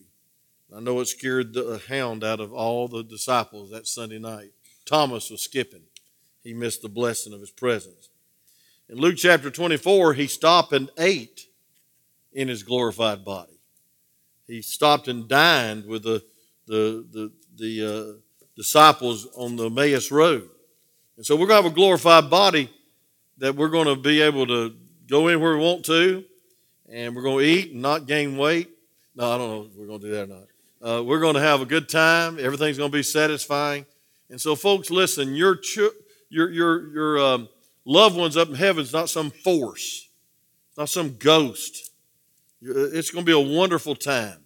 I 0.74 0.81
know 0.81 1.00
it 1.00 1.07
scared 1.07 1.54
the 1.54 1.81
hound 1.88 2.22
out 2.22 2.40
of 2.40 2.52
all 2.52 2.88
the 2.88 3.02
disciples 3.02 3.70
that 3.70 3.87
Sunday 3.87 4.18
night. 4.18 4.50
Thomas 4.85 5.31
was 5.31 5.42
skipping. 5.42 5.83
He 6.42 6.52
missed 6.52 6.83
the 6.83 6.88
blessing 6.88 7.33
of 7.33 7.40
his 7.40 7.50
presence. 7.50 8.11
In 8.88 8.98
Luke 8.98 9.16
chapter 9.16 9.50
24, 9.50 10.14
he 10.14 10.26
stopped 10.26 10.72
and 10.72 10.90
ate 10.98 11.46
in 12.33 12.48
his 12.48 12.62
glorified 12.62 13.24
body. 13.24 13.59
He 14.46 14.62
stopped 14.62 15.09
and 15.09 15.28
dined 15.28 15.87
with 15.87 16.02
the, 16.02 16.22
the, 16.66 17.04
the, 17.12 17.33
the 17.57 17.87
uh, 17.87 18.18
disciples 18.57 19.26
on 19.37 19.57
the 19.57 19.66
Emmaus 19.66 20.11
Road. 20.11 20.48
And 21.16 21.26
so 21.26 21.35
we're 21.35 21.46
going 21.46 21.61
to 21.61 21.64
have 21.64 21.72
a 21.72 21.74
glorified 21.74 22.31
body 22.31 22.70
that 23.38 23.54
we're 23.54 23.68
going 23.68 23.87
to 23.87 23.96
be 23.96 24.20
able 24.20 24.46
to 24.46 24.74
go 25.07 25.28
in 25.28 25.40
where 25.40 25.57
we 25.57 25.62
want 25.62 25.85
to, 25.87 26.24
and 26.90 27.14
we're 27.14 27.22
going 27.22 27.44
to 27.44 27.44
eat 27.44 27.72
and 27.72 27.83
not 27.83 28.07
gain 28.07 28.37
weight. 28.37 28.70
No, 29.14 29.33
I 29.33 29.38
don't 29.38 29.50
know 29.50 29.68
if 29.70 29.76
we're 29.76 29.87
going 29.87 30.00
to 30.00 30.07
do 30.07 30.12
that 30.12 30.24
or 30.24 30.26
not. 30.26 30.47
Uh, 30.81 31.03
we're 31.05 31.21
going 31.21 31.35
to 31.35 31.41
have 31.41 31.61
a 31.61 31.67
good 31.67 31.88
time. 31.88 32.38
Everything's 32.41 32.79
going 32.79 32.91
to 32.91 32.97
be 32.97 33.03
satisfying. 33.03 33.85
And 34.31 34.41
so, 34.41 34.55
folks, 34.55 34.91
listen. 34.91 35.35
Your 35.35 35.59
your 36.29 36.51
your 36.51 36.93
your 36.93 37.19
um, 37.19 37.49
loved 37.85 38.17
ones 38.17 38.37
up 38.37 38.49
in 38.49 38.55
heaven 38.55 38.83
is 38.83 38.93
not 38.93 39.09
some 39.09 39.31
force, 39.31 40.09
not 40.77 40.88
some 40.88 41.17
ghost. 41.19 41.91
It's 42.61 43.11
going 43.11 43.25
to 43.25 43.27
be 43.27 43.33
a 43.33 43.57
wonderful 43.59 43.95
time, 43.95 44.38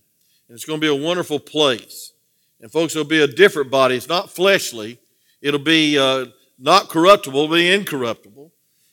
and 0.48 0.54
it's 0.54 0.64
going 0.64 0.80
to 0.80 0.84
be 0.84 0.88
a 0.88 1.06
wonderful 1.06 1.38
place. 1.38 2.12
And 2.60 2.70
folks, 2.70 2.94
it'll 2.94 3.08
be 3.08 3.22
a 3.22 3.26
different 3.26 3.70
body. 3.70 3.96
It's 3.96 4.08
not 4.08 4.30
fleshly. 4.30 4.98
It'll 5.40 5.58
be 5.58 5.98
uh, 5.98 6.26
not 6.58 6.88
corruptible. 6.88 7.44
It'll 7.44 7.56
be 7.56 7.72
incorruptible. 7.72 8.52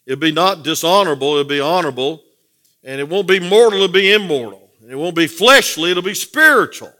It'll 0.09 0.19
be 0.19 0.31
not 0.31 0.63
dishonorable, 0.63 1.33
it'll 1.33 1.43
be 1.43 1.59
honorable. 1.59 2.23
And 2.83 2.99
it 2.99 3.07
won't 3.07 3.27
be 3.27 3.39
mortal, 3.39 3.83
it'll 3.83 3.93
be 3.93 4.11
immortal. 4.11 4.71
And 4.81 4.89
it 4.89 4.95
won't 4.95 5.15
be 5.15 5.27
fleshly, 5.27 5.91
it'll 5.91 6.01
be 6.01 6.15
spiritual. 6.15 6.91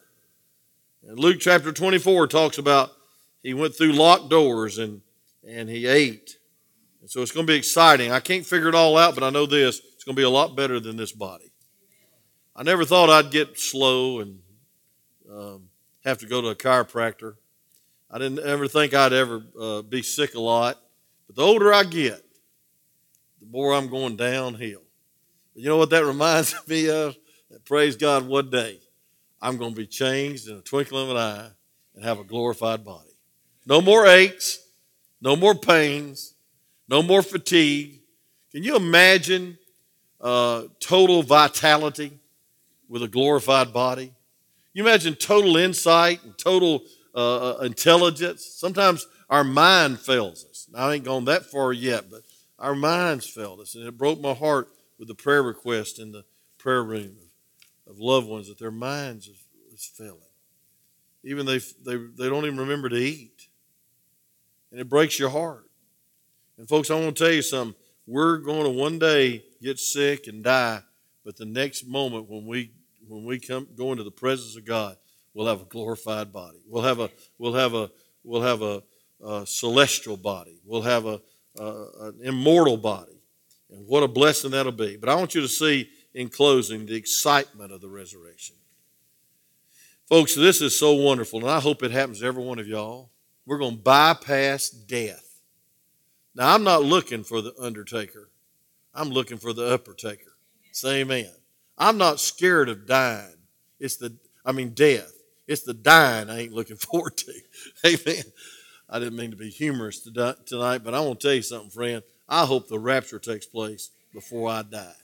And 1.10 1.18
Luke 1.18 1.38
chapter 1.40 1.72
24 1.72 2.28
talks 2.28 2.60
about 2.60 2.92
he 3.42 3.56
went 3.56 3.74
through 3.74 3.94
locked 3.94 4.30
doors 4.30 4.78
and, 4.78 5.02
and 5.44 5.68
he 5.68 5.88
ate. 5.88 6.38
And 7.02 7.10
so 7.10 7.24
it's 7.24 7.32
going 7.32 7.48
to 7.48 7.52
be 7.52 7.58
exciting. 7.58 8.12
I 8.12 8.20
can't 8.20 8.46
figure 8.46 8.70
it 8.70 8.76
all 8.76 8.96
out, 8.96 9.16
but 9.16 9.24
I 9.24 9.32
know 9.32 9.48
this 9.48 9.82
it's 9.96 10.04
going 10.04 10.16
to 10.16 10.20
be 10.20 10.24
a 10.26 10.30
lot 10.30 10.56
better 10.56 10.80
than 10.80 10.98
this 10.98 11.12
body. 11.12 11.52
I 12.56 12.62
never 12.62 12.86
thought 12.86 13.10
I'd 13.10 13.32
get 13.32 13.60
slow 13.60 14.20
and 14.20 14.40
um, 15.34 15.70
have 16.06 16.20
to 16.20 16.28
go 16.28 16.42
to 16.42 16.50
a 16.50 16.56
chiropractor. 16.56 17.38
I 18.12 18.20
didn't 18.20 18.46
ever 18.46 18.68
think 18.68 18.94
I'd 18.94 19.12
ever 19.12 19.42
uh, 19.60 19.82
be 19.82 20.04
sick 20.04 20.36
a 20.36 20.40
lot. 20.40 20.80
But 21.26 21.38
the 21.38 21.42
older 21.42 21.74
I 21.74 21.86
get, 21.86 22.24
the 23.42 23.48
more 23.50 23.74
I'm 23.74 23.90
going 23.90 24.16
downhill. 24.16 24.84
But 25.56 25.64
you 25.64 25.70
know 25.70 25.78
what 25.78 25.90
that 25.90 26.06
reminds 26.06 26.54
me 26.68 26.88
of? 26.92 27.16
That 27.50 27.66
praise 27.66 27.96
God, 27.96 28.28
one 28.28 28.52
day 28.52 28.80
I'm 29.42 29.58
going 29.58 29.72
to 29.72 29.78
be 29.78 29.88
changed 29.88 30.48
in 30.48 30.58
a 30.58 30.62
twinkling 30.62 31.04
of 31.04 31.10
an 31.12 31.18
eye 31.18 31.50
and 31.96 32.04
have 32.04 32.20
a 32.20 32.24
glorified 32.24 32.84
body. 32.84 33.10
No 33.66 33.82
more 33.82 34.06
aches, 34.08 34.60
no 35.22 35.36
more 35.36 35.56
pains, 35.56 36.34
no 36.88 37.02
more 37.02 37.22
fatigue. 37.22 38.02
Can 38.52 38.64
you 38.64 38.76
imagine 38.76 39.58
uh, 40.20 40.64
total 40.80 41.24
vitality 41.24 42.20
with 42.88 43.04
a 43.04 43.08
glorified 43.08 43.72
body? 43.72 44.12
You 44.74 44.84
imagine 44.84 45.16
total 45.16 45.58
insight 45.58 46.24
and 46.24 46.38
total 46.38 46.84
uh, 47.16 47.58
uh 47.58 47.64
intelligence. 47.64 48.46
Sometimes 48.46 49.08
our 49.30 49.44
mind 49.44 50.00
fails 50.00 50.46
us. 50.50 50.68
I 50.76 50.94
ain't 50.94 51.06
gone 51.06 51.26
that 51.26 51.46
far 51.46 51.74
yet, 51.74 52.10
but 52.10 52.22
our 52.58 52.76
minds 52.76 53.28
failed 53.28 53.60
us. 53.62 53.76
And 53.76 53.86
it 53.86 53.98
broke 53.98 54.20
my 54.20 54.34
heart 54.34 54.68
with 54.98 55.08
the 55.08 55.16
prayer 55.16 55.44
request 55.44 56.00
in 56.00 56.12
the 56.12 56.24
prayer 56.58 56.84
room 56.84 57.16
of, 57.90 58.00
loved 58.00 58.28
ones 58.28 58.48
that 58.48 58.60
their 58.60 58.72
minds 58.72 59.28
is, 59.28 59.38
is 59.74 59.86
failing. 59.86 60.20
Even 61.24 61.46
they, 61.46 61.58
they, 61.58 61.98
they 62.18 62.30
don't 62.30 62.46
even 62.46 62.58
remember 62.60 62.90
to 62.90 62.96
eat. 62.96 63.48
and 64.72 64.80
it 64.80 64.90
breaks 64.90 65.20
your 65.20 65.30
heart. 65.30 65.70
And 66.58 66.68
folks, 66.68 66.92
I 66.92 66.96
want 66.96 67.16
to 67.16 67.24
tell 67.24 67.34
you 67.34 67.42
something. 67.42 67.76
We're 68.06 68.38
going 68.38 68.64
to 68.64 68.70
one 68.70 69.00
day 69.00 69.44
get 69.62 69.80
sick 69.80 70.28
and 70.28 70.44
die, 70.44 70.82
but 71.24 71.38
the 71.38 71.46
next 71.46 71.86
moment 71.86 72.30
when 72.30 72.46
we 72.46 72.72
when 73.08 73.24
we 73.24 73.40
come 73.40 73.68
go 73.76 73.92
into 73.92 74.04
the 74.04 74.12
presence 74.12 74.56
of 74.56 74.66
God, 74.66 74.98
we'll 75.34 75.48
have 75.48 75.62
a 75.62 75.66
glorified 75.66 76.34
body. 76.34 76.60
We'll 76.68 76.84
have 76.84 77.00
a 77.00 77.10
we'll 77.38 77.54
have 77.54 77.74
a 77.74 77.92
we'll 78.24 78.42
have 78.42 78.62
a, 78.62 78.84
a 79.24 79.46
celestial 79.46 80.18
body. 80.18 80.60
We'll 80.66 80.82
have 80.82 81.06
a, 81.06 81.22
a 81.58 81.86
an 82.02 82.20
immortal 82.24 82.78
body, 82.78 83.22
and 83.70 83.88
what 83.88 84.04
a 84.04 84.08
blessing 84.08 84.52
that'll 84.52 84.72
be. 84.72 84.98
But 84.98 85.10
I 85.10 85.16
want 85.16 85.36
you 85.36 85.42
to 85.42 85.48
see 85.48 85.90
in 86.20 86.28
closing 86.28 86.86
the 86.86 86.96
excitement 86.96 87.72
of 87.72 87.80
the 87.80 87.88
resurrection. 87.88 88.58
Folks, 90.10 90.36
this 90.36 90.60
is 90.60 90.78
so 90.78 90.92
wonderful, 90.92 91.40
and 91.40 91.50
I 91.50 91.62
hope 91.62 91.82
it 91.82 91.92
happens 91.92 92.20
to 92.20 92.26
every 92.26 92.44
one 92.44 92.60
of 92.60 92.68
y'all. 92.68 93.10
We're 93.46 93.58
going 93.58 93.78
to 93.78 93.82
bypass 93.82 94.70
death. 94.70 95.40
Now, 96.36 96.54
I'm 96.54 96.66
not 96.66 96.84
looking 96.84 97.24
for 97.24 97.42
the 97.42 97.54
undertaker, 97.58 98.32
I'm 98.94 99.12
looking 99.12 99.38
for 99.38 99.54
the 99.54 99.74
upper 99.74 99.94
taker. 99.94 100.34
Say 100.74 101.00
amen. 101.00 101.32
I'm 101.78 101.98
not 101.98 102.20
scared 102.20 102.68
of 102.68 102.86
dying. 102.86 103.38
It's 103.80 103.96
the, 103.96 104.14
I 104.46 104.52
mean, 104.52 104.72
death. 104.72 105.14
It's 105.48 105.64
the 105.64 105.74
dying 105.74 106.30
I 106.30 106.42
ain't 106.42 106.54
looking 106.54 106.76
forward 106.76 107.16
to. 107.16 107.34
Amen. 107.86 108.24
I 108.90 109.00
didn't 109.00 109.16
mean 109.16 109.32
to 109.32 109.38
be 109.38 109.50
humorous 109.50 110.02
tonight, 110.02 110.84
but 110.84 110.94
I 110.94 111.00
want 111.00 111.22
to 111.22 111.28
tell 111.28 111.36
you 111.36 111.44
something, 111.44 111.70
friend. 111.70 112.04
I 112.28 112.46
hope 112.46 112.68
the 112.68 112.78
rapture 112.78 113.20
takes 113.20 113.46
place 113.46 113.92
before 114.12 114.50
I 114.50 114.64
die. 114.64 114.96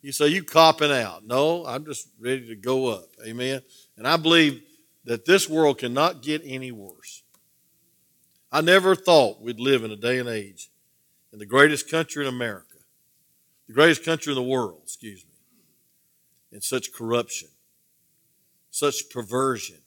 You 0.00 0.12
say, 0.12 0.28
you 0.28 0.44
copping 0.44 0.92
out. 0.92 1.24
No, 1.24 1.66
I'm 1.66 1.84
just 1.84 2.08
ready 2.20 2.46
to 2.48 2.56
go 2.56 2.88
up. 2.88 3.08
Amen. 3.26 3.62
And 3.96 4.06
I 4.06 4.16
believe 4.16 4.62
that 5.04 5.24
this 5.24 5.48
world 5.48 5.78
cannot 5.78 6.22
get 6.22 6.42
any 6.44 6.70
worse. 6.70 7.22
I 8.50 8.60
never 8.60 8.94
thought 8.94 9.42
we'd 9.42 9.60
live 9.60 9.84
in 9.84 9.90
a 9.90 9.96
day 9.96 10.18
and 10.18 10.28
age 10.28 10.70
in 11.32 11.38
the 11.38 11.46
greatest 11.46 11.90
country 11.90 12.26
in 12.26 12.32
America, 12.32 12.76
the 13.66 13.74
greatest 13.74 14.04
country 14.04 14.32
in 14.32 14.36
the 14.36 14.42
world, 14.42 14.80
excuse 14.84 15.24
me, 15.24 15.34
in 16.52 16.60
such 16.60 16.92
corruption, 16.92 17.48
such 18.70 19.10
perversion, 19.10 19.78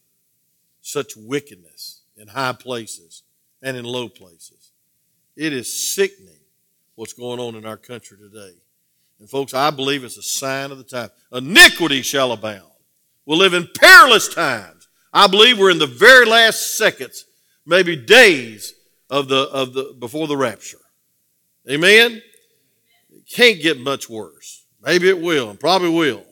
such 0.81 1.15
wickedness 1.15 2.01
in 2.17 2.27
high 2.27 2.53
places 2.53 3.23
and 3.61 3.77
in 3.77 3.85
low 3.85 4.09
places. 4.09 4.71
It 5.35 5.53
is 5.53 5.93
sickening 5.93 6.39
what's 6.95 7.13
going 7.13 7.39
on 7.39 7.55
in 7.55 7.65
our 7.65 7.77
country 7.77 8.17
today. 8.17 8.57
And 9.21 9.29
folks, 9.29 9.53
I 9.53 9.69
believe 9.69 10.03
it's 10.03 10.17
a 10.17 10.23
sign 10.23 10.71
of 10.71 10.79
the 10.79 10.83
time. 10.83 11.11
Iniquity 11.31 12.01
shall 12.01 12.31
abound. 12.31 12.63
We'll 13.27 13.37
live 13.37 13.53
in 13.53 13.69
perilous 13.77 14.27
times. 14.33 14.87
I 15.13 15.27
believe 15.27 15.59
we're 15.59 15.69
in 15.69 15.77
the 15.77 15.85
very 15.85 16.25
last 16.25 16.75
seconds, 16.75 17.25
maybe 17.63 17.95
days 17.95 18.73
of 19.11 19.27
the 19.27 19.41
of 19.41 19.73
the 19.75 19.95
before 19.99 20.25
the 20.25 20.35
rapture. 20.35 20.79
Amen. 21.69 22.19
It 23.11 23.29
can't 23.31 23.61
get 23.61 23.79
much 23.79 24.09
worse. 24.09 24.65
Maybe 24.81 25.07
it 25.07 25.21
will, 25.21 25.51
and 25.51 25.59
probably 25.59 25.89
will. 25.89 26.25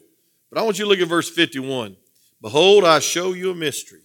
But 0.50 0.58
I 0.58 0.64
want 0.64 0.80
you 0.80 0.86
to 0.86 0.90
look 0.90 1.00
at 1.00 1.08
verse 1.08 1.30
51. 1.30 1.96
Behold, 2.42 2.86
I 2.86 2.98
show 2.98 3.34
you 3.34 3.52
a 3.52 3.56
mystery. 3.56 4.02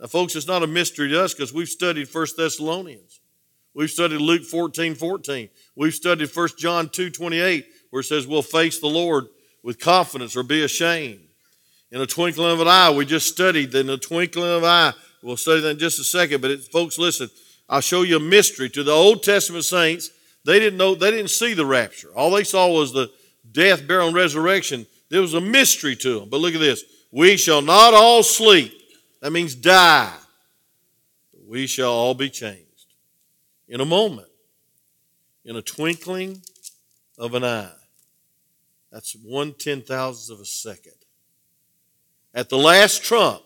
Now, 0.00 0.06
folks, 0.06 0.34
it's 0.34 0.46
not 0.46 0.62
a 0.62 0.66
mystery 0.66 1.10
to 1.10 1.22
us 1.22 1.34
because 1.34 1.52
we've 1.52 1.68
studied 1.68 2.08
1 2.10 2.26
Thessalonians. 2.38 3.20
We've 3.74 3.90
studied 3.90 4.22
Luke 4.22 4.44
14, 4.44 4.94
14. 4.94 5.50
We've 5.76 5.92
studied 5.92 6.34
1 6.34 6.48
John 6.56 6.88
2, 6.88 7.10
28 7.10 7.66
where 7.90 8.00
it 8.00 8.04
says 8.04 8.26
we'll 8.26 8.42
face 8.42 8.78
the 8.80 8.86
Lord 8.86 9.26
with 9.62 9.78
confidence 9.78 10.36
or 10.36 10.42
be 10.42 10.62
ashamed. 10.64 11.20
In 11.90 12.00
a 12.00 12.06
twinkling 12.06 12.50
of 12.50 12.60
an 12.60 12.68
eye, 12.68 12.90
we 12.90 13.06
just 13.06 13.28
studied 13.28 13.74
in 13.74 13.88
a 13.88 13.96
twinkling 13.96 14.50
of 14.50 14.62
an 14.62 14.68
eye. 14.68 14.92
We'll 15.22 15.36
study 15.36 15.60
that 15.62 15.70
in 15.70 15.78
just 15.78 15.98
a 15.98 16.04
second. 16.04 16.40
But 16.40 16.50
it, 16.50 16.64
folks, 16.64 16.98
listen, 16.98 17.30
I'll 17.68 17.80
show 17.80 18.02
you 18.02 18.16
a 18.16 18.20
mystery. 18.20 18.68
To 18.70 18.82
the 18.82 18.92
Old 18.92 19.22
Testament 19.22 19.64
saints, 19.64 20.10
they 20.44 20.58
didn't 20.58 20.78
know, 20.78 20.94
they 20.94 21.10
didn't 21.10 21.30
see 21.30 21.54
the 21.54 21.66
rapture. 21.66 22.10
All 22.14 22.30
they 22.30 22.44
saw 22.44 22.70
was 22.70 22.92
the 22.92 23.10
death, 23.50 23.86
burial, 23.86 24.08
and 24.08 24.16
resurrection. 24.16 24.86
There 25.08 25.22
was 25.22 25.34
a 25.34 25.40
mystery 25.40 25.96
to 25.96 26.20
them. 26.20 26.28
But 26.28 26.40
look 26.40 26.54
at 26.54 26.60
this. 26.60 26.84
We 27.10 27.36
shall 27.36 27.62
not 27.62 27.94
all 27.94 28.22
sleep. 28.22 28.72
That 29.20 29.32
means 29.32 29.54
die. 29.54 30.14
we 31.46 31.66
shall 31.66 31.92
all 31.92 32.14
be 32.14 32.28
changed 32.28 32.64
in 33.66 33.80
a 33.80 33.84
moment, 33.84 34.28
in 35.44 35.56
a 35.56 35.62
twinkling 35.62 36.42
of 37.18 37.34
an 37.34 37.44
eye. 37.44 37.72
That's 38.92 39.14
one 39.14 39.52
ten 39.52 39.82
thousandth 39.82 40.38
of 40.38 40.42
a 40.42 40.46
second. 40.46 40.94
At 42.32 42.48
the 42.48 42.58
last 42.58 43.02
trump, 43.02 43.42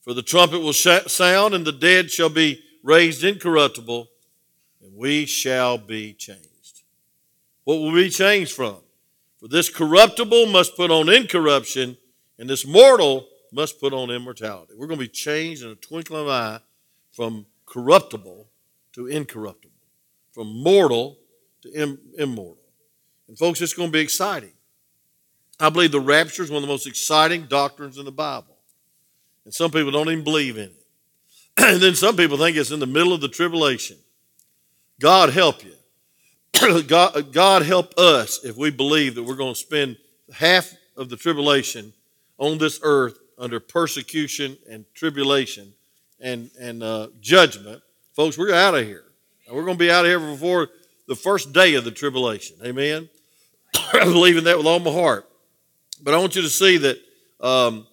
for 0.00 0.14
the 0.14 0.22
trumpet 0.22 0.60
will 0.60 0.72
sound, 0.72 1.54
and 1.54 1.64
the 1.64 1.72
dead 1.72 2.10
shall 2.10 2.28
be 2.28 2.62
raised 2.82 3.24
incorruptible, 3.24 4.08
and 4.82 4.96
we 4.96 5.26
shall 5.26 5.78
be 5.78 6.12
changed. 6.12 6.82
What 7.64 7.76
will 7.76 7.92
we 7.92 8.08
change 8.08 8.52
from? 8.52 8.76
For 9.38 9.48
this 9.48 9.68
corruptible 9.68 10.46
must 10.46 10.76
put 10.76 10.90
on 10.90 11.08
incorruption, 11.08 11.96
and 12.38 12.48
this 12.48 12.64
mortal 12.64 13.28
must 13.52 13.80
put 13.80 13.92
on 13.92 14.10
immortality. 14.10 14.74
We're 14.76 14.86
going 14.86 15.00
to 15.00 15.04
be 15.04 15.08
changed 15.08 15.62
in 15.62 15.70
a 15.70 15.74
twinkling 15.74 16.22
of 16.22 16.26
an 16.28 16.32
eye 16.32 16.60
from 17.12 17.46
corruptible 17.66 18.48
to 18.92 19.08
incorruptible, 19.08 19.74
from 20.32 20.62
mortal 20.62 21.18
to 21.66 21.82
Im- 21.82 21.98
immortal. 22.18 22.58
And 23.28 23.38
folks, 23.38 23.60
it's 23.60 23.74
going 23.74 23.88
to 23.88 23.92
be 23.92 24.00
exciting. 24.00 24.52
I 25.58 25.70
believe 25.70 25.92
the 25.92 26.00
rapture 26.00 26.42
is 26.42 26.50
one 26.50 26.58
of 26.58 26.62
the 26.62 26.72
most 26.72 26.86
exciting 26.86 27.46
doctrines 27.46 27.98
in 27.98 28.04
the 28.04 28.12
Bible. 28.12 28.56
And 29.44 29.54
some 29.54 29.70
people 29.70 29.90
don't 29.90 30.10
even 30.10 30.24
believe 30.24 30.58
in 30.58 30.64
it. 30.64 30.86
and 31.56 31.80
then 31.80 31.94
some 31.94 32.16
people 32.16 32.36
think 32.36 32.56
it's 32.56 32.70
in 32.70 32.80
the 32.80 32.86
middle 32.86 33.12
of 33.12 33.20
the 33.20 33.28
tribulation. 33.28 33.96
God 35.00 35.30
help 35.30 35.64
you. 35.64 35.72
God, 36.86 37.32
God 37.32 37.62
help 37.62 37.98
us 37.98 38.44
if 38.44 38.56
we 38.56 38.70
believe 38.70 39.14
that 39.14 39.22
we're 39.22 39.36
going 39.36 39.54
to 39.54 39.60
spend 39.60 39.96
half 40.32 40.72
of 40.96 41.08
the 41.08 41.16
tribulation 41.16 41.92
on 42.38 42.58
this 42.58 42.80
earth 42.82 43.18
under 43.38 43.60
persecution 43.60 44.56
and 44.68 44.84
tribulation 44.94 45.72
and, 46.20 46.50
and 46.58 46.82
uh, 46.82 47.08
judgment. 47.20 47.82
Folks, 48.14 48.38
we're 48.38 48.54
out 48.54 48.74
of 48.74 48.86
here. 48.86 49.04
we're 49.50 49.64
going 49.64 49.76
to 49.76 49.84
be 49.84 49.90
out 49.90 50.04
of 50.04 50.10
here 50.10 50.18
before 50.18 50.68
the 51.06 51.16
first 51.16 51.52
day 51.52 51.74
of 51.74 51.84
the 51.84 51.90
tribulation. 51.90 52.56
Amen. 52.64 53.08
I 53.92 54.04
believe 54.04 54.36
in 54.36 54.44
that 54.44 54.56
with 54.58 54.66
all 54.66 54.78
my 54.78 54.92
heart. 54.92 55.28
But 56.02 56.14
I 56.14 56.18
want 56.18 56.36
you 56.36 56.42
to 56.42 56.50
see 56.50 56.76
that 56.78 56.98
um, 57.40 57.86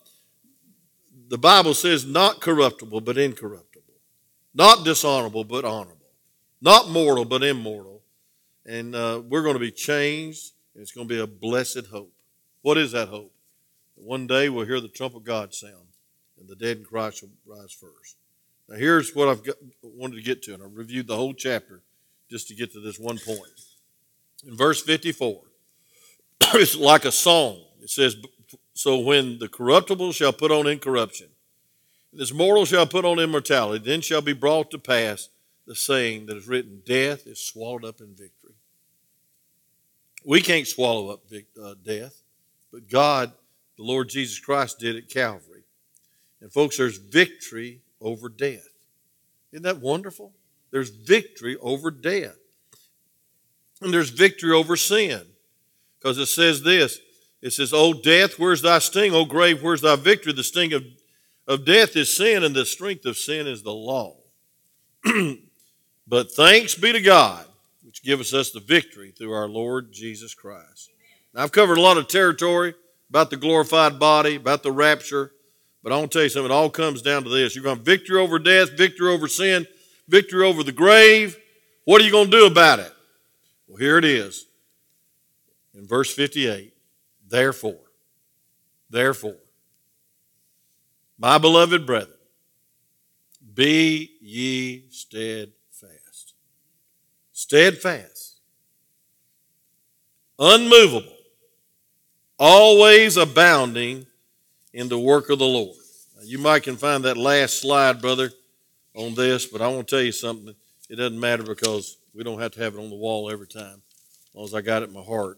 the 1.29 1.37
Bible 1.37 1.73
says 1.73 2.05
not 2.05 2.41
corruptible, 2.41 3.01
but 3.01 3.17
incorruptible, 3.17 3.93
not 4.53 4.83
dishonorable, 4.83 5.43
but 5.43 5.65
honorable, 5.65 6.11
not 6.61 6.89
mortal, 6.89 7.25
but 7.25 7.43
immortal. 7.43 8.01
And 8.65 8.95
uh, 8.95 9.21
we're 9.27 9.43
going 9.43 9.55
to 9.55 9.59
be 9.59 9.71
changed, 9.71 10.51
and 10.73 10.81
it's 10.81 10.91
going 10.91 11.07
to 11.07 11.13
be 11.13 11.19
a 11.19 11.27
blessed 11.27 11.87
hope. 11.91 12.13
What 12.61 12.77
is 12.77 12.91
that 12.93 13.09
hope? 13.09 13.33
One 13.95 14.27
day 14.27 14.49
we'll 14.49 14.65
hear 14.65 14.79
the 14.79 14.87
trump 14.87 15.15
of 15.15 15.23
God 15.23 15.53
sound, 15.53 15.87
and 16.39 16.47
the 16.47 16.55
dead 16.55 16.77
in 16.77 16.83
Christ 16.83 17.23
will 17.23 17.57
rise 17.57 17.71
first. 17.71 18.17
Now, 18.67 18.77
here's 18.77 19.13
what 19.13 19.27
I've 19.27 19.43
got, 19.43 19.55
wanted 19.81 20.15
to 20.15 20.21
get 20.21 20.41
to, 20.43 20.53
and 20.53 20.63
I 20.63 20.65
reviewed 20.69 21.07
the 21.07 21.15
whole 21.15 21.33
chapter 21.33 21.81
just 22.33 22.47
to 22.47 22.55
get 22.55 22.73
to 22.73 22.79
this 22.79 22.97
one 22.97 23.19
point. 23.19 23.51
In 24.47 24.57
verse 24.57 24.81
54, 24.81 25.39
it's 26.41 26.75
like 26.75 27.05
a 27.05 27.11
song. 27.11 27.61
It 27.79 27.91
says, 27.91 28.17
So 28.73 28.97
when 28.97 29.37
the 29.37 29.47
corruptible 29.47 30.13
shall 30.13 30.33
put 30.33 30.49
on 30.51 30.65
incorruption, 30.65 31.27
and 32.11 32.19
this 32.19 32.33
mortal 32.33 32.65
shall 32.65 32.87
put 32.87 33.05
on 33.05 33.19
immortality, 33.19 33.85
then 33.85 34.01
shall 34.01 34.21
be 34.21 34.33
brought 34.33 34.71
to 34.71 34.79
pass 34.79 35.29
the 35.67 35.75
saying 35.75 36.25
that 36.25 36.35
is 36.35 36.47
written, 36.47 36.81
Death 36.83 37.27
is 37.27 37.39
swallowed 37.39 37.85
up 37.85 38.01
in 38.01 38.15
victory. 38.15 38.55
We 40.25 40.41
can't 40.41 40.67
swallow 40.67 41.09
up 41.09 41.21
uh, 41.63 41.75
death, 41.85 42.19
but 42.71 42.89
God, 42.89 43.31
the 43.77 43.83
Lord 43.83 44.09
Jesus 44.09 44.39
Christ, 44.39 44.79
did 44.79 44.95
at 44.95 45.07
Calvary. 45.07 45.65
And 46.41 46.51
folks, 46.51 46.77
there's 46.77 46.97
victory 46.97 47.81
over 48.01 48.27
death. 48.27 48.69
Isn't 49.51 49.63
that 49.65 49.81
wonderful? 49.81 50.33
There's 50.73 50.89
victory 50.89 51.55
over 51.61 51.91
death. 51.91 52.35
And 53.79 53.93
there's 53.93 54.09
victory 54.09 54.51
over 54.51 54.75
sin. 54.75 55.21
Because 55.99 56.17
it 56.17 56.25
says 56.25 56.63
this 56.63 56.99
it 57.43 57.51
says, 57.51 57.73
O 57.73 57.93
death, 57.93 58.39
where's 58.39 58.63
thy 58.63 58.79
sting? 58.79 59.13
O 59.13 59.23
grave, 59.23 59.61
where's 59.61 59.81
thy 59.81 59.95
victory? 59.95 60.33
The 60.33 60.43
sting 60.43 60.73
of, 60.73 60.83
of 61.47 61.63
death 61.63 61.95
is 61.95 62.15
sin, 62.15 62.43
and 62.43 62.55
the 62.55 62.65
strength 62.65 63.05
of 63.05 63.17
sin 63.17 63.45
is 63.45 63.61
the 63.61 63.73
law. 63.73 64.15
but 66.07 66.31
thanks 66.31 66.73
be 66.73 66.91
to 66.91 67.01
God, 67.01 67.45
which 67.83 68.01
giveth 68.01 68.33
us 68.33 68.49
the 68.49 68.59
victory 68.59 69.11
through 69.11 69.33
our 69.33 69.47
Lord 69.47 69.91
Jesus 69.91 70.33
Christ. 70.33 70.89
Now, 71.35 71.43
I've 71.43 71.51
covered 71.51 71.77
a 71.77 71.81
lot 71.81 71.97
of 71.97 72.07
territory 72.07 72.73
about 73.09 73.29
the 73.29 73.37
glorified 73.37 73.99
body, 73.99 74.37
about 74.37 74.63
the 74.63 74.71
rapture, 74.71 75.33
but 75.83 75.91
I 75.91 75.97
want 75.97 76.11
to 76.11 76.17
tell 76.17 76.23
you 76.23 76.29
something. 76.29 76.49
It 76.49 76.55
all 76.55 76.71
comes 76.71 77.03
down 77.03 77.25
to 77.25 77.29
this. 77.29 77.53
To 77.53 77.61
have 77.63 77.81
victory 77.81 78.19
over 78.19 78.39
death, 78.39 78.71
victory 78.71 79.13
over 79.13 79.27
sin, 79.27 79.67
victory 80.07 80.45
over 80.45 80.63
the 80.63 80.71
grave. 80.71 81.37
What 81.85 82.01
are 82.01 82.05
you 82.05 82.11
going 82.11 82.31
to 82.31 82.37
do 82.37 82.45
about 82.45 82.79
it? 82.79 82.91
Well, 83.67 83.77
here 83.77 83.97
it 83.97 84.05
is 84.05 84.45
in 85.73 85.87
verse 85.87 86.13
58. 86.13 86.73
Therefore, 87.27 87.79
therefore, 88.89 89.37
my 91.17 91.37
beloved 91.37 91.85
brethren, 91.85 92.17
Be 93.53 94.11
ye 94.21 94.85
steadfast. 94.89 96.33
Steadfast. 97.31 98.39
Unmovable. 100.37 101.15
Always 102.37 103.15
abounding 103.17 104.05
in 104.73 104.89
the 104.89 104.99
work 104.99 105.29
of 105.29 105.39
the 105.39 105.45
Lord. 105.45 105.77
Now, 106.15 106.23
you 106.23 106.39
might 106.39 106.63
can 106.63 106.77
find 106.77 107.03
that 107.05 107.15
last 107.15 107.59
slide, 107.61 108.01
brother, 108.01 108.31
on 108.95 109.15
this, 109.15 109.45
but 109.45 109.61
I 109.61 109.67
want 109.67 109.87
to 109.87 109.95
tell 109.95 110.03
you 110.03 110.11
something. 110.11 110.55
It 110.89 110.95
doesn't 110.95 111.19
matter 111.19 111.43
because 111.43 111.97
we 112.13 112.23
don't 112.23 112.39
have 112.39 112.51
to 112.51 112.61
have 112.61 112.75
it 112.75 112.79
on 112.79 112.89
the 112.89 112.95
wall 112.95 113.31
every 113.31 113.47
time, 113.47 113.81
as 114.29 114.35
long 114.35 114.45
as 114.45 114.53
I 114.53 114.61
got 114.61 114.83
it 114.83 114.89
in 114.89 114.93
my 114.93 115.01
heart. 115.01 115.37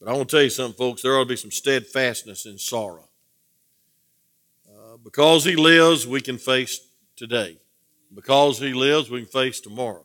But 0.00 0.10
I 0.10 0.16
want 0.16 0.28
to 0.28 0.36
tell 0.36 0.42
you 0.42 0.50
something, 0.50 0.76
folks. 0.76 1.02
There 1.02 1.16
ought 1.16 1.24
to 1.24 1.28
be 1.28 1.36
some 1.36 1.50
steadfastness 1.50 2.44
in 2.44 2.58
sorrow. 2.58 3.08
Uh, 4.68 4.96
because 5.02 5.44
He 5.44 5.54
lives, 5.54 6.06
we 6.06 6.20
can 6.20 6.38
face 6.38 6.80
today. 7.16 7.58
Because 8.14 8.58
He 8.58 8.72
lives, 8.72 9.10
we 9.10 9.20
can 9.20 9.28
face 9.28 9.60
tomorrow. 9.60 10.04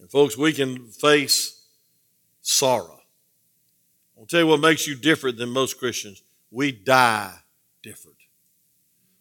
And, 0.00 0.10
folks, 0.10 0.38
we 0.38 0.52
can 0.52 0.86
face 0.86 1.66
sorrow. 2.40 3.00
I'll 4.18 4.26
tell 4.26 4.40
you 4.40 4.46
what 4.46 4.60
makes 4.60 4.86
you 4.86 4.94
different 4.94 5.38
than 5.38 5.50
most 5.50 5.78
Christians. 5.78 6.22
We 6.50 6.70
die 6.70 7.34
different. 7.82 8.18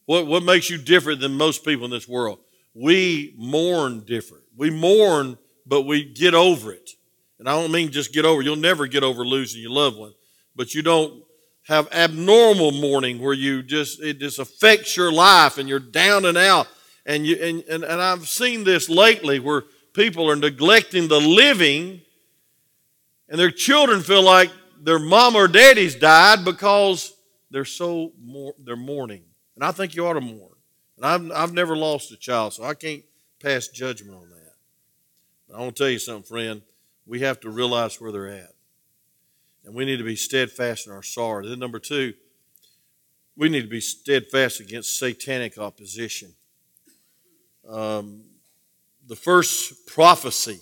What, 0.06 0.28
what 0.28 0.43
makes 0.43 0.69
you 0.69 0.78
different 0.78 1.19
than 1.19 1.34
most 1.34 1.65
people 1.65 1.86
in 1.86 1.91
this 1.91 2.08
world? 2.08 2.39
We 2.73 3.33
mourn 3.38 4.01
different. 4.01 4.43
We 4.55 4.69
mourn, 4.69 5.38
but 5.65 5.83
we 5.83 6.03
get 6.03 6.33
over 6.33 6.71
it. 6.71 6.91
And 7.39 7.47
I 7.47 7.59
don't 7.59 7.71
mean 7.71 7.91
just 7.91 8.13
get 8.13 8.25
over. 8.25 8.41
You'll 8.41 8.55
never 8.55 8.88
get 8.88 9.03
over 9.03 9.25
losing 9.25 9.62
your 9.62 9.71
loved 9.71 9.97
one, 9.97 10.13
but 10.55 10.73
you 10.73 10.81
don't 10.81 11.23
have 11.67 11.91
abnormal 11.91 12.71
mourning 12.71 13.19
where 13.21 13.33
you 13.33 13.63
just 13.63 14.01
it 14.01 14.19
just 14.19 14.39
affects 14.39 14.97
your 14.97 15.12
life 15.12 15.57
and 15.57 15.67
you're 15.67 15.79
down 15.79 16.25
and 16.25 16.38
out. 16.38 16.67
And 17.05 17.25
you 17.25 17.36
and, 17.36 17.63
and, 17.69 17.83
and 17.83 18.01
I've 18.01 18.27
seen 18.27 18.63
this 18.63 18.89
lately 18.89 19.39
where 19.39 19.63
people 19.93 20.29
are 20.29 20.36
neglecting 20.36 21.07
the 21.07 21.19
living 21.19 22.01
and 23.29 23.39
their 23.39 23.51
children 23.51 24.01
feel 24.01 24.23
like 24.23 24.51
their 24.81 24.99
mom 24.99 25.36
or 25.36 25.47
daddy's 25.47 25.95
died 25.95 26.43
because 26.45 27.13
they're 27.49 27.65
so 27.65 28.12
more, 28.21 28.53
they're 28.59 28.75
mourning. 28.75 29.23
And 29.55 29.63
I 29.63 29.71
think 29.71 29.95
you 29.95 30.05
ought 30.07 30.13
to 30.13 30.21
mourn. 30.21 30.53
And 31.04 31.32
I've, 31.34 31.38
I've 31.38 31.54
never 31.54 31.76
lost 31.76 32.13
a 32.13 32.18
child, 32.18 32.54
so 32.54 32.63
I 32.63 32.76
can't 32.76 33.04
pass 33.42 33.68
judgment 33.68 34.16
on 34.16 34.30
that. 34.30 34.54
But 35.50 35.58
I 35.58 35.60
want 35.60 35.76
to 35.76 35.84
tell 35.84 35.89
you 35.89 36.00
something, 36.00 36.24
friend. 36.24 36.62
We 37.06 37.20
have 37.20 37.42
to 37.42 37.50
realize 37.50 38.00
where 38.00 38.13
they're 38.13 38.30
at. 38.30 38.54
And 39.66 39.76
we 39.76 39.84
need 39.84 39.98
to 39.98 40.06
be 40.06 40.16
steadfast 40.16 40.88
in 40.88 40.94
our 40.94 41.04
sorrow. 41.04 41.46
Then, 41.46 41.60
number 41.60 41.80
two, 41.80 42.13
we 43.36 43.50
need 43.50 43.63
to 43.63 43.68
be 43.68 43.82
steadfast 43.82 44.62
against 44.62 44.98
satanic 44.98 45.58
opposition. 45.58 46.34
Um, 47.68 48.24
the 49.06 49.18
first 49.18 49.86
prophecy 49.88 50.62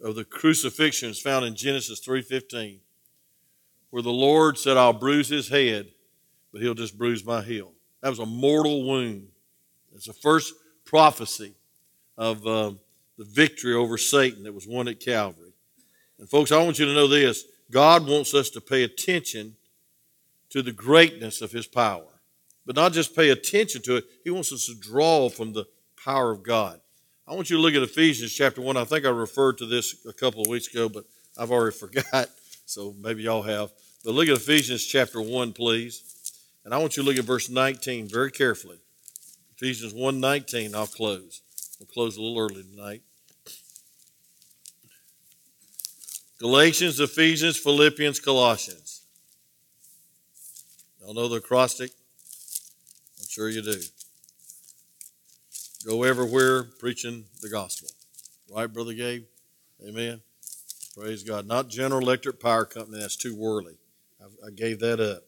of 0.00 0.16
the 0.16 0.24
crucifixion 0.24 1.10
is 1.10 1.20
found 1.20 1.44
in 1.44 1.54
Genesis 1.54 2.00
3:15, 2.00 2.80
where 3.90 4.02
the 4.02 4.10
Lord 4.10 4.58
said, 4.58 4.76
"I'll 4.76 4.92
bruise 4.92 5.28
his 5.28 5.48
head, 5.48 5.92
but 6.50 6.62
he'll 6.62 6.74
just 6.74 6.98
bruise 6.98 7.24
my 7.24 7.42
heel." 7.42 7.74
That 8.00 8.10
was 8.10 8.18
a 8.18 8.26
mortal 8.26 8.84
wound. 8.84 9.30
It's 9.98 10.06
the 10.06 10.12
first 10.12 10.54
prophecy 10.84 11.54
of 12.16 12.46
uh, 12.46 12.70
the 13.18 13.24
victory 13.24 13.74
over 13.74 13.98
Satan 13.98 14.44
that 14.44 14.54
was 14.54 14.64
won 14.64 14.86
at 14.86 15.00
Calvary. 15.00 15.50
And 16.20 16.30
folks, 16.30 16.52
I 16.52 16.62
want 16.62 16.78
you 16.78 16.86
to 16.86 16.94
know 16.94 17.08
this 17.08 17.42
God 17.68 18.06
wants 18.06 18.32
us 18.32 18.48
to 18.50 18.60
pay 18.60 18.84
attention 18.84 19.56
to 20.50 20.62
the 20.62 20.70
greatness 20.70 21.42
of 21.42 21.50
his 21.50 21.66
power. 21.66 22.06
But 22.64 22.76
not 22.76 22.92
just 22.92 23.16
pay 23.16 23.30
attention 23.30 23.82
to 23.82 23.96
it, 23.96 24.04
he 24.22 24.30
wants 24.30 24.52
us 24.52 24.66
to 24.66 24.74
draw 24.76 25.28
from 25.28 25.52
the 25.52 25.66
power 26.02 26.30
of 26.30 26.44
God. 26.44 26.80
I 27.26 27.34
want 27.34 27.50
you 27.50 27.56
to 27.56 27.62
look 27.62 27.74
at 27.74 27.82
Ephesians 27.82 28.32
chapter 28.32 28.60
1. 28.60 28.76
I 28.76 28.84
think 28.84 29.04
I 29.04 29.10
referred 29.10 29.58
to 29.58 29.66
this 29.66 30.06
a 30.06 30.12
couple 30.12 30.42
of 30.42 30.46
weeks 30.46 30.72
ago, 30.72 30.88
but 30.88 31.06
I've 31.36 31.50
already 31.50 31.76
forgot, 31.76 32.28
so 32.66 32.94
maybe 33.00 33.24
y'all 33.24 33.42
have. 33.42 33.72
But 34.04 34.14
look 34.14 34.28
at 34.28 34.36
Ephesians 34.36 34.86
chapter 34.86 35.20
1, 35.20 35.54
please. 35.54 36.04
And 36.64 36.72
I 36.72 36.78
want 36.78 36.96
you 36.96 37.02
to 37.02 37.08
look 37.08 37.18
at 37.18 37.24
verse 37.24 37.50
19 37.50 38.06
very 38.06 38.30
carefully. 38.30 38.78
Ephesians 39.60 39.92
1 39.92 40.20
19, 40.20 40.72
I'll 40.72 40.86
close. 40.86 41.42
We'll 41.80 41.88
close 41.88 42.16
a 42.16 42.22
little 42.22 42.38
early 42.38 42.62
tonight. 42.62 43.02
Galatians, 46.38 47.00
Ephesians, 47.00 47.56
Philippians, 47.56 48.20
Colossians. 48.20 49.02
Y'all 51.00 51.12
know 51.12 51.26
the 51.26 51.36
acrostic? 51.36 51.90
I'm 53.18 53.26
sure 53.28 53.48
you 53.48 53.62
do. 53.62 53.80
Go 55.84 56.04
everywhere 56.04 56.62
preaching 56.78 57.24
the 57.42 57.48
gospel. 57.48 57.88
Right, 58.54 58.72
Brother 58.72 58.92
Gabe? 58.92 59.24
Amen. 59.84 60.20
Praise 60.96 61.24
God. 61.24 61.48
Not 61.48 61.68
General 61.68 62.00
Electric 62.00 62.38
Power 62.38 62.64
Company, 62.64 63.00
that's 63.00 63.16
too 63.16 63.34
worldly. 63.34 63.78
I, 64.20 64.46
I 64.46 64.50
gave 64.50 64.78
that 64.80 65.00
up. 65.00 65.24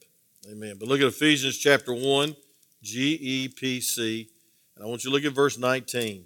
Amen. 0.49 0.77
But 0.79 0.87
look 0.87 1.01
at 1.01 1.07
Ephesians 1.07 1.57
chapter 1.57 1.93
1, 1.93 2.33
G 2.81 3.17
E 3.21 3.47
P 3.47 3.79
C. 3.79 4.29
And 4.75 4.83
I 4.83 4.87
want 4.87 5.03
you 5.03 5.09
to 5.09 5.15
look 5.15 5.25
at 5.25 5.33
verse 5.33 5.57
19. 5.57 6.25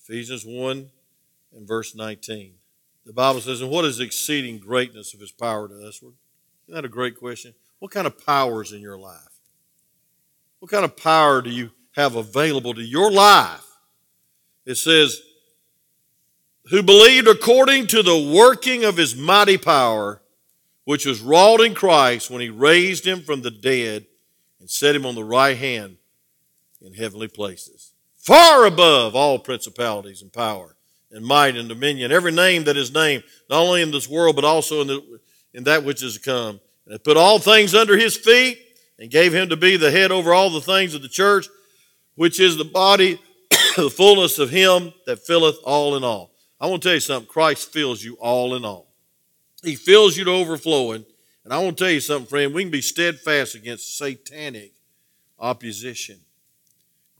Ephesians 0.00 0.44
1 0.44 0.90
and 1.54 1.68
verse 1.68 1.94
19. 1.94 2.54
The 3.04 3.12
Bible 3.12 3.40
says, 3.40 3.60
And 3.60 3.70
what 3.70 3.84
is 3.84 3.98
the 3.98 4.04
exceeding 4.04 4.58
greatness 4.58 5.14
of 5.14 5.20
his 5.20 5.32
power 5.32 5.68
to 5.68 5.86
us? 5.86 5.96
Isn't 5.96 6.14
that 6.68 6.84
a 6.84 6.88
great 6.88 7.16
question? 7.16 7.54
What 7.78 7.90
kind 7.90 8.06
of 8.06 8.24
power 8.24 8.62
is 8.62 8.72
in 8.72 8.80
your 8.80 8.98
life? 8.98 9.40
What 10.60 10.70
kind 10.70 10.84
of 10.84 10.96
power 10.96 11.42
do 11.42 11.50
you 11.50 11.70
have 11.96 12.14
available 12.14 12.74
to 12.74 12.82
your 12.82 13.10
life? 13.10 13.66
It 14.64 14.76
says, 14.76 15.20
Who 16.70 16.82
believed 16.82 17.26
according 17.26 17.88
to 17.88 18.02
the 18.02 18.32
working 18.34 18.84
of 18.84 18.96
his 18.96 19.16
mighty 19.16 19.58
power, 19.58 20.22
which 20.84 21.04
was 21.04 21.20
wrought 21.20 21.60
in 21.60 21.74
Christ 21.74 22.30
when 22.30 22.40
he 22.40 22.48
raised 22.48 23.06
him 23.06 23.22
from 23.22 23.42
the 23.42 23.50
dead 23.50 24.06
and 24.62 24.70
set 24.70 24.94
him 24.94 25.04
on 25.04 25.16
the 25.16 25.24
right 25.24 25.56
hand 25.56 25.96
in 26.80 26.94
heavenly 26.94 27.26
places, 27.26 27.90
far 28.16 28.64
above 28.64 29.16
all 29.16 29.40
principalities 29.40 30.22
and 30.22 30.32
power 30.32 30.76
and 31.10 31.24
might 31.24 31.56
and 31.56 31.68
dominion, 31.68 32.12
every 32.12 32.30
name 32.30 32.62
that 32.64 32.76
is 32.76 32.94
named, 32.94 33.24
not 33.50 33.60
only 33.60 33.82
in 33.82 33.90
this 33.90 34.08
world, 34.08 34.36
but 34.36 34.44
also 34.44 34.80
in, 34.80 34.86
the, 34.86 35.20
in 35.52 35.64
that 35.64 35.82
which 35.82 36.00
is 36.00 36.14
to 36.14 36.20
come. 36.20 36.60
And 36.86 37.02
put 37.02 37.16
all 37.16 37.40
things 37.40 37.74
under 37.74 37.96
his 37.96 38.16
feet 38.16 38.56
and 39.00 39.10
gave 39.10 39.34
him 39.34 39.48
to 39.48 39.56
be 39.56 39.76
the 39.76 39.90
head 39.90 40.12
over 40.12 40.32
all 40.32 40.48
the 40.48 40.60
things 40.60 40.94
of 40.94 41.02
the 41.02 41.08
church, 41.08 41.48
which 42.14 42.38
is 42.38 42.56
the 42.56 42.64
body, 42.64 43.20
the 43.76 43.90
fullness 43.90 44.38
of 44.38 44.50
him 44.50 44.94
that 45.06 45.26
filleth 45.26 45.56
all 45.64 45.96
in 45.96 46.04
all. 46.04 46.30
I 46.60 46.66
want 46.66 46.82
to 46.82 46.88
tell 46.88 46.94
you 46.94 47.00
something. 47.00 47.28
Christ 47.28 47.72
fills 47.72 48.00
you 48.00 48.14
all 48.20 48.54
in 48.54 48.64
all. 48.64 48.94
He 49.64 49.74
fills 49.74 50.16
you 50.16 50.22
to 50.22 50.30
overflowing. 50.30 51.04
And 51.44 51.52
I 51.52 51.58
want 51.58 51.76
to 51.76 51.84
tell 51.84 51.92
you 51.92 52.00
something, 52.00 52.28
friend. 52.28 52.54
We 52.54 52.62
can 52.62 52.70
be 52.70 52.82
steadfast 52.82 53.54
against 53.54 53.96
satanic 53.96 54.72
opposition. 55.38 56.20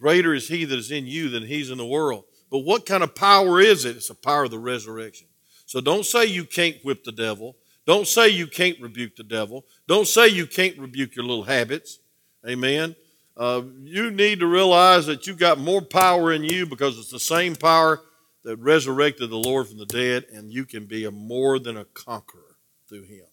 Greater 0.01 0.35
is 0.35 0.49
he 0.49 0.65
that 0.65 0.79
is 0.79 0.91
in 0.91 1.07
you 1.07 1.29
than 1.29 1.45
he's 1.45 1.71
in 1.71 1.79
the 1.79 1.87
world. 1.87 2.25
But 2.51 2.61
what 2.61 2.87
kind 2.87 3.03
of 3.03 3.15
power 3.15 3.61
is 3.61 3.85
it? 3.85 3.97
It's 3.97 4.09
the 4.09 4.15
power 4.15 4.45
of 4.45 4.51
the 4.51 4.59
resurrection. 4.59 5.27
So 5.67 5.81
don't 5.81 6.05
say 6.05 6.27
you 6.27 6.45
can't 6.45 6.77
whip 6.85 7.05
the 7.05 7.13
devil. 7.13 7.57
Don't 7.87 8.07
say 8.07 8.29
you 8.29 8.47
can't 8.47 8.81
rebuke 8.81 9.17
the 9.17 9.25
devil. 9.25 9.65
Don't 9.89 10.07
say 10.07 10.29
you 10.29 10.47
can't 10.47 10.79
rebuke 10.79 11.17
your 11.17 11.25
little 11.25 11.45
habits. 11.45 11.99
Amen. 12.47 12.95
Uh, 13.37 13.63
you 13.83 14.11
need 14.11 14.41
to 14.41 14.47
realize 14.47 15.07
that 15.07 15.27
you've 15.27 15.39
got 15.39 15.59
more 15.59 15.81
power 15.81 16.33
in 16.33 16.45
you 16.45 16.67
because 16.67 16.99
it's 16.99 17.11
the 17.11 17.19
same 17.19 17.57
power 17.57 18.01
that 18.45 18.57
resurrected 18.59 19.31
the 19.31 19.37
Lord 19.37 19.69
from 19.69 19.79
the 19.79 19.87
dead, 19.87 20.27
and 20.33 20.53
you 20.53 20.65
can 20.65 20.87
be 20.87 21.05
a 21.05 21.11
more 21.11 21.59
than 21.59 21.77
a 21.77 21.85
conqueror 21.87 22.57
through 22.89 23.05
him. 23.05 23.25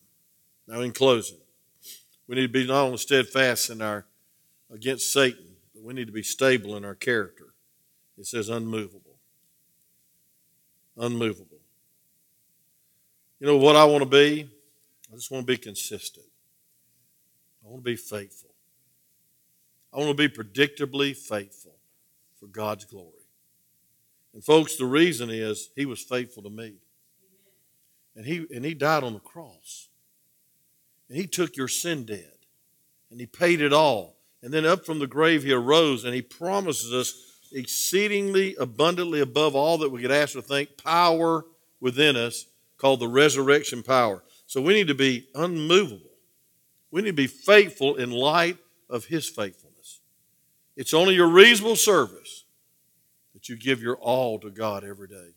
Now, 0.70 0.80
in 0.82 0.94
closing, 0.94 1.40
we 2.28 2.36
need 2.36 2.44
to 2.44 2.48
be 2.48 2.66
not 2.66 2.86
only 2.86 2.98
steadfast 2.98 3.70
in 3.70 3.82
our 3.82 4.06
against 4.72 5.12
Satan, 5.12 5.58
but 5.74 5.84
we 5.84 5.94
need 5.94 6.06
to 6.06 6.14
be 6.14 6.24
stable 6.24 6.78
in 6.78 6.86
our 6.86 6.96
character. 6.96 7.48
It 8.18 8.28
says 8.28 8.48
unmovable 8.50 9.10
unmovable. 11.00 11.58
You 13.40 13.48
know 13.48 13.58
what 13.58 13.76
I 13.76 13.86
want 13.86 14.04
to 14.04 14.10
be? 14.10 14.50
I 15.12 15.16
just 15.16 15.32
want 15.32 15.48
to 15.48 15.52
be 15.52 15.58
consistent. 15.58 16.26
I 17.66 17.70
want 17.70 17.84
to 17.84 17.90
be 17.90 17.96
faithful. 17.96 18.50
I 19.94 19.98
want 19.98 20.16
to 20.16 20.30
be 20.30 20.30
predictably 20.30 21.16
faithful 21.16 21.76
for 22.40 22.48
God's 22.48 22.86
glory. 22.86 23.08
And 24.34 24.44
folks, 24.44 24.76
the 24.76 24.86
reason 24.86 25.30
is 25.30 25.70
he 25.76 25.86
was 25.86 26.02
faithful 26.02 26.44
to 26.44 26.50
me. 26.50 26.76
And 28.16 28.26
he 28.26 28.46
and 28.54 28.66
he 28.66 28.74
died 28.74 29.04
on 29.04 29.14
the 29.14 29.20
cross. 29.20 29.88
And 31.10 31.17
he 31.17 31.28
took 31.28 31.58
your 31.58 31.67
sin 31.67 32.06
debt. 32.06 32.38
And 33.12 33.19
he 33.19 33.26
paid 33.26 33.62
it 33.62 33.74
all. 33.74 34.15
And 34.41 34.54
then 34.54 34.65
up 34.65 34.86
from 34.86 35.00
the 35.00 35.08
grave 35.08 35.43
he 35.43 35.52
arose 35.52 36.06
and 36.06 36.13
he 36.13 36.22
promises 36.22 36.93
us 36.93 37.30
exceedingly 37.52 38.56
abundantly 38.60 39.19
above 39.19 39.56
all 39.56 39.80
that 39.80 39.89
we 39.89 40.02
could 40.02 40.12
ask 40.12 40.36
or 40.36 40.41
think, 40.41 40.82
power 40.82 41.45
within 41.80 42.15
us 42.15 42.45
called 42.78 43.00
the 43.00 43.08
resurrection 43.08 43.84
power. 43.84 44.24
So 44.45 44.62
we 44.62 44.74
need 44.74 44.88
to 44.88 44.95
be 44.95 45.28
unmovable. 45.36 46.12
We 46.91 47.02
need 47.02 47.10
to 47.10 47.13
be 47.13 47.28
faithful 47.28 47.95
in 47.95 48.12
light 48.12 48.58
of 48.89 49.06
his 49.06 49.28
faithfulness. 49.28 50.00
It's 50.76 50.93
only 50.93 51.15
your 51.15 51.28
reasonable 51.28 51.76
service 51.76 52.45
that 53.34 53.50
you 53.50 53.56
give 53.56 53.82
your 53.82 53.98
all 53.98 54.39
to 54.39 54.50
God 54.50 54.84
every 54.84 55.08
day. 55.08 55.30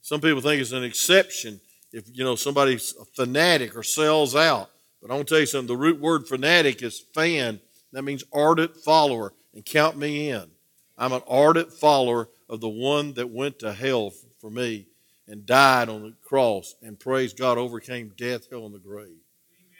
Some 0.00 0.20
people 0.20 0.40
think 0.40 0.60
it's 0.60 0.72
an 0.72 0.84
exception 0.84 1.60
if 1.92 2.04
you 2.12 2.24
know 2.24 2.36
somebody's 2.36 2.94
a 3.00 3.04
fanatic 3.04 3.76
or 3.76 3.82
sells 3.82 4.34
out. 4.36 4.70
But 5.00 5.10
I 5.10 5.14
want 5.14 5.28
to 5.28 5.34
tell 5.34 5.40
you 5.40 5.46
something. 5.46 5.68
The 5.68 5.76
root 5.76 6.00
word 6.00 6.26
fanatic 6.26 6.82
is 6.82 7.00
fan. 7.14 7.60
That 7.92 8.02
means 8.02 8.24
ardent 8.32 8.76
follower. 8.76 9.32
And 9.54 9.64
count 9.64 9.96
me 9.96 10.30
in. 10.30 10.50
I'm 10.96 11.12
an 11.12 11.22
ardent 11.26 11.72
follower 11.72 12.28
of 12.48 12.60
the 12.60 12.68
one 12.68 13.14
that 13.14 13.30
went 13.30 13.60
to 13.60 13.72
hell 13.72 14.12
for 14.40 14.50
me 14.50 14.86
and 15.26 15.46
died 15.46 15.88
on 15.88 16.02
the 16.02 16.14
cross 16.24 16.74
and 16.82 16.98
praise 16.98 17.32
God 17.32 17.58
overcame 17.58 18.12
death, 18.16 18.48
hell, 18.50 18.66
and 18.66 18.74
the 18.74 18.78
grave. 18.78 19.18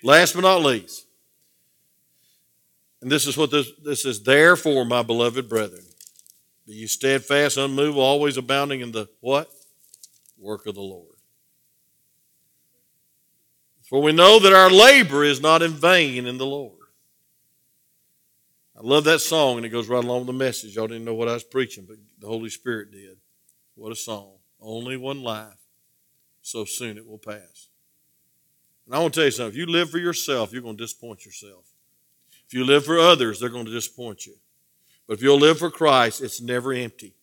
Last 0.03 0.35
but 0.35 0.43
not 0.43 0.63
least, 0.63 1.07
and 3.01 3.11
this 3.11 3.27
is 3.27 3.37
what 3.37 3.51
this, 3.51 3.71
this 3.83 4.05
is, 4.05 4.23
therefore, 4.23 4.85
my 4.85 5.03
beloved 5.03 5.49
brethren, 5.49 5.85
be 6.67 6.75
you 6.75 6.89
steadfast, 6.89 7.57
unmovable, 7.57 8.03
always 8.03 8.37
abounding 8.37 8.81
in 8.81 8.93
the 8.93 9.09
what? 9.21 9.51
Work 10.39 10.67
of 10.67 10.75
the 10.75 10.81
Lord. 10.81 11.18
For 13.89 14.03
we 14.03 14.13
know 14.13 14.39
that 14.39 14.53
our 14.53 14.71
labor 14.71 15.25
is 15.25 15.41
not 15.41 15.63
in 15.63 15.71
vain 15.71 16.27
in 16.27 16.37
the 16.37 16.45
Lord. 16.45 16.75
I 18.77 18.81
love 18.83 19.05
that 19.05 19.21
song, 19.21 19.57
and 19.57 19.65
it 19.65 19.71
goes 19.71 19.89
right 19.89 20.05
along 20.05 20.21
with 20.21 20.27
the 20.27 20.33
message. 20.35 20.77
Y'all 20.77 20.87
didn't 20.87 21.07
know 21.07 21.15
what 21.15 21.29
I 21.29 21.33
was 21.33 21.43
preaching, 21.43 21.87
but 21.89 21.97
the 22.21 22.27
Holy 22.27 22.51
Spirit 22.51 22.93
did. 22.93 23.17
What 23.77 23.91
a 23.91 23.97
song. 23.97 24.33
Only 24.61 24.99
one 24.99 25.23
life, 25.23 25.57
so 26.43 26.67
soon 26.67 26.99
it 26.99 27.07
will 27.07 27.19
pass. 27.19 27.69
And 28.85 28.95
I 28.95 28.99
want 28.99 29.15
to 29.15 29.21
tell 29.21 29.25
you 29.25 29.31
something. 29.31 29.53
If 29.53 29.59
you 29.59 29.67
live 29.67 29.91
for 29.91 29.99
yourself, 29.99 30.53
you're 30.53 30.63
going 30.63 30.77
to 30.77 30.85
disappoint 30.85 31.25
yourself. 31.25 31.65
If 32.47 32.53
you 32.53 32.65
live 32.65 32.85
for 32.85 32.99
others, 32.99 33.41
they're 33.41 33.49
going 33.49 33.67
to 33.67 33.73
disappoint 33.73 34.27
you. 34.27 34.35
But 35.07 35.15
if 35.15 35.23
you'll 35.23 35.39
live 35.39 35.59
for 35.59 35.71
Christ, 35.71 36.23
it's 36.23 36.43
never 36.43 36.75
empty. 36.75 37.15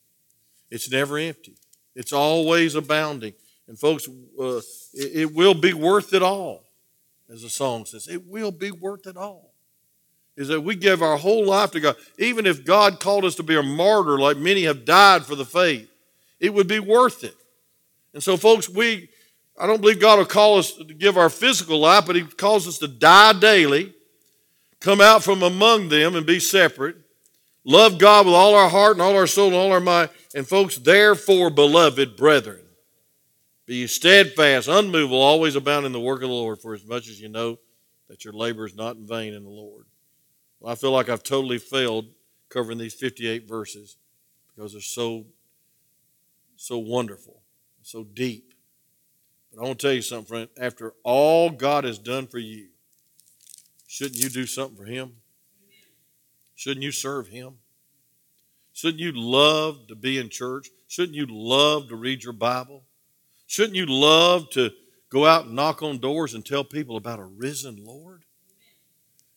It's 0.71 0.89
never 0.91 1.19
empty. 1.19 1.57
It's 1.95 2.11
always 2.11 2.73
abounding. 2.73 3.33
And 3.67 3.79
folks, 3.79 4.07
uh, 4.39 4.57
it, 4.93 5.11
it 5.15 5.33
will 5.33 5.53
be 5.53 5.73
worth 5.73 6.13
it 6.13 6.21
all, 6.21 6.63
as 7.31 7.41
the 7.41 7.49
song 7.49 7.85
says. 7.85 8.07
It 8.07 8.25
will 8.27 8.51
be 8.51 8.71
worth 8.71 9.07
it 9.07 9.17
all. 9.17 9.53
Is 10.37 10.49
that 10.49 10.61
we 10.61 10.75
give 10.75 11.01
our 11.01 11.17
whole 11.17 11.45
life 11.45 11.71
to 11.71 11.79
God. 11.79 11.95
Even 12.19 12.45
if 12.45 12.65
God 12.65 12.99
called 12.99 13.23
us 13.23 13.35
to 13.35 13.43
be 13.43 13.55
a 13.55 13.63
martyr, 13.63 14.19
like 14.19 14.37
many 14.37 14.63
have 14.63 14.83
died 14.83 15.25
for 15.25 15.35
the 15.35 15.45
faith, 15.45 15.89
it 16.39 16.53
would 16.53 16.67
be 16.67 16.79
worth 16.79 17.23
it. 17.23 17.35
And 18.13 18.21
so, 18.21 18.37
folks, 18.37 18.69
we, 18.69 19.09
I 19.57 19.65
don't 19.65 19.81
believe 19.81 19.99
God 19.99 20.19
will 20.19 20.25
call 20.25 20.57
us 20.57 20.73
to 20.73 20.83
give 20.83 21.17
our 21.17 21.29
physical 21.29 21.79
life, 21.79 22.05
but 22.05 22.15
He 22.15 22.23
calls 22.23 22.67
us 22.67 22.77
to 22.79 22.87
die 22.87 23.33
daily, 23.33 23.93
come 24.81 24.99
out 24.99 25.23
from 25.23 25.41
among 25.41 25.89
them 25.89 26.15
and 26.15 26.25
be 26.25 26.39
separate, 26.39 26.97
love 27.63 27.97
God 27.97 28.25
with 28.25 28.35
all 28.35 28.55
our 28.55 28.69
heart 28.69 28.93
and 28.93 29.01
all 29.01 29.15
our 29.15 29.27
soul 29.27 29.47
and 29.47 29.55
all 29.55 29.71
our 29.71 29.79
mind. 29.79 30.09
And, 30.35 30.45
folks, 30.45 30.77
therefore, 30.77 31.49
beloved 31.49 32.17
brethren, 32.17 32.64
be 33.65 33.75
you 33.75 33.87
steadfast, 33.87 34.67
unmovable, 34.67 35.21
always 35.21 35.55
abound 35.55 35.85
in 35.85 35.91
the 35.91 35.99
work 35.99 36.21
of 36.21 36.29
the 36.29 36.35
Lord, 36.35 36.61
for 36.61 36.73
as 36.73 36.85
much 36.85 37.07
as 37.07 37.19
you 37.19 37.29
know 37.29 37.57
that 38.07 38.23
your 38.23 38.33
labor 38.33 38.65
is 38.65 38.75
not 38.75 38.95
in 38.95 39.07
vain 39.07 39.33
in 39.33 39.43
the 39.43 39.49
Lord. 39.49 39.85
Well, 40.59 40.71
I 40.71 40.75
feel 40.75 40.91
like 40.91 41.09
I've 41.09 41.23
totally 41.23 41.57
failed 41.57 42.05
covering 42.49 42.77
these 42.77 42.93
58 42.93 43.47
verses 43.47 43.97
because 44.55 44.73
they're 44.73 44.81
so 44.81 45.25
so 46.57 46.77
wonderful, 46.77 47.41
so 47.81 48.03
deep. 48.03 48.53
But 49.51 49.61
I 49.61 49.65
want 49.65 49.79
to 49.79 49.87
tell 49.87 49.93
you 49.93 50.01
something, 50.01 50.25
friend. 50.25 50.49
After 50.57 50.93
all 51.03 51.49
God 51.49 51.83
has 51.83 51.97
done 51.97 52.27
for 52.27 52.39
you, 52.39 52.67
shouldn't 53.87 54.23
you 54.23 54.29
do 54.29 54.45
something 54.45 54.77
for 54.77 54.85
Him? 54.85 55.13
Shouldn't 56.55 56.83
you 56.83 56.93
serve 56.93 57.27
Him? 57.27 57.55
Shouldn't 58.73 58.99
you 59.01 59.11
love 59.13 59.87
to 59.87 59.95
be 59.95 60.17
in 60.17 60.29
church? 60.29 60.69
Shouldn't 60.87 61.15
you 61.15 61.27
love 61.29 61.89
to 61.89 61.95
read 61.95 62.23
your 62.23 62.33
Bible? 62.33 62.84
Shouldn't 63.47 63.75
you 63.75 63.85
love 63.85 64.49
to 64.51 64.71
go 65.09 65.25
out 65.25 65.45
and 65.45 65.55
knock 65.55 65.81
on 65.81 65.99
doors 65.99 66.33
and 66.33 66.45
tell 66.45 66.63
people 66.63 66.97
about 66.97 67.19
a 67.19 67.25
risen 67.25 67.83
Lord? 67.83 68.23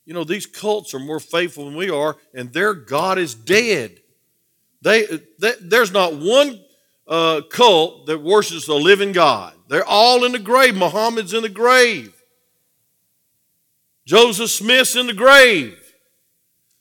You 0.05 0.15
know, 0.15 0.25
these 0.25 0.47
cults 0.47 0.95
are 0.95 0.99
more 0.99 1.21
faithful 1.21 1.67
than 1.67 1.77
we 1.77 1.91
are, 1.91 2.17
and 2.35 2.53
their 2.53 2.73
God 2.73 3.19
is 3.19 3.35
dead. 3.35 4.01
They, 4.81 5.05
they 5.39 5.53
there's 5.61 5.93
not 5.93 6.15
one 6.15 6.61
uh, 7.07 7.43
cult 7.51 8.07
that 8.07 8.23
worships 8.23 8.67
the 8.67 8.75
living 8.75 9.13
God. 9.13 9.55
They're 9.69 9.85
all 9.85 10.25
in 10.25 10.33
the 10.33 10.39
grave. 10.39 10.75
Muhammad's 10.75 11.35
in 11.35 11.43
the 11.43 11.49
grave. 11.49 12.15
Joseph 14.07 14.51
Smith's 14.51 14.97
in 14.97 15.07
the 15.07 15.15
grave. 15.15 15.79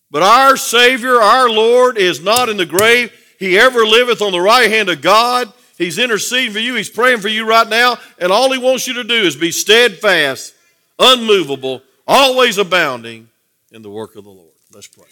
But 0.09 0.23
our 0.23 0.55
Savior, 0.55 1.15
our 1.15 1.49
Lord, 1.49 1.97
is 1.97 2.21
not 2.21 2.47
in 2.47 2.55
the 2.55 2.65
grave. 2.65 3.11
He 3.39 3.59
ever 3.59 3.85
liveth 3.85 4.21
on 4.21 4.31
the 4.31 4.39
right 4.39 4.71
hand 4.71 4.87
of 4.87 5.01
God. 5.01 5.51
He's 5.77 5.99
interceding 5.99 6.53
for 6.53 6.59
you. 6.59 6.75
He's 6.75 6.89
praying 6.89 7.19
for 7.19 7.27
you 7.27 7.47
right 7.47 7.67
now. 7.67 7.97
And 8.17 8.31
all 8.31 8.51
He 8.51 8.57
wants 8.57 8.87
you 8.87 8.93
to 8.95 9.03
do 9.03 9.13
is 9.13 9.35
be 9.35 9.51
steadfast, 9.51 10.55
unmovable, 10.97 11.83
always 12.07 12.57
abounding 12.57 13.29
in 13.71 13.81
the 13.83 13.89
work 13.89 14.15
of 14.15 14.23
the 14.23 14.31
Lord. 14.31 14.53
Let's 14.73 14.87
pray. 14.87 15.05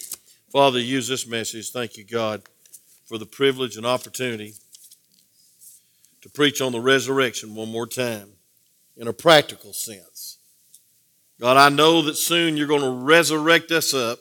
Father, 0.52 0.80
use 0.80 1.08
this 1.08 1.28
message. 1.28 1.72
Thank 1.72 1.98
you, 1.98 2.04
God, 2.04 2.42
for 3.06 3.18
the 3.18 3.26
privilege 3.26 3.78
and 3.78 3.86
opportunity 3.86 4.54
to 6.22 6.30
preach 6.30 6.62
on 6.62 6.72
the 6.72 6.80
resurrection 6.80 7.54
one 7.54 7.70
more 7.70 7.86
time 7.86 8.30
in 8.98 9.08
a 9.08 9.14
practical 9.14 9.74
sense. 9.74 10.38
God, 11.40 11.58
I 11.58 11.70
know 11.70 12.02
that 12.04 12.16
soon 12.16 12.58
you're 12.58 12.68
going 12.68 12.82
to 12.82 12.90
resurrect 12.90 13.72
us 13.72 13.94
up, 13.94 14.20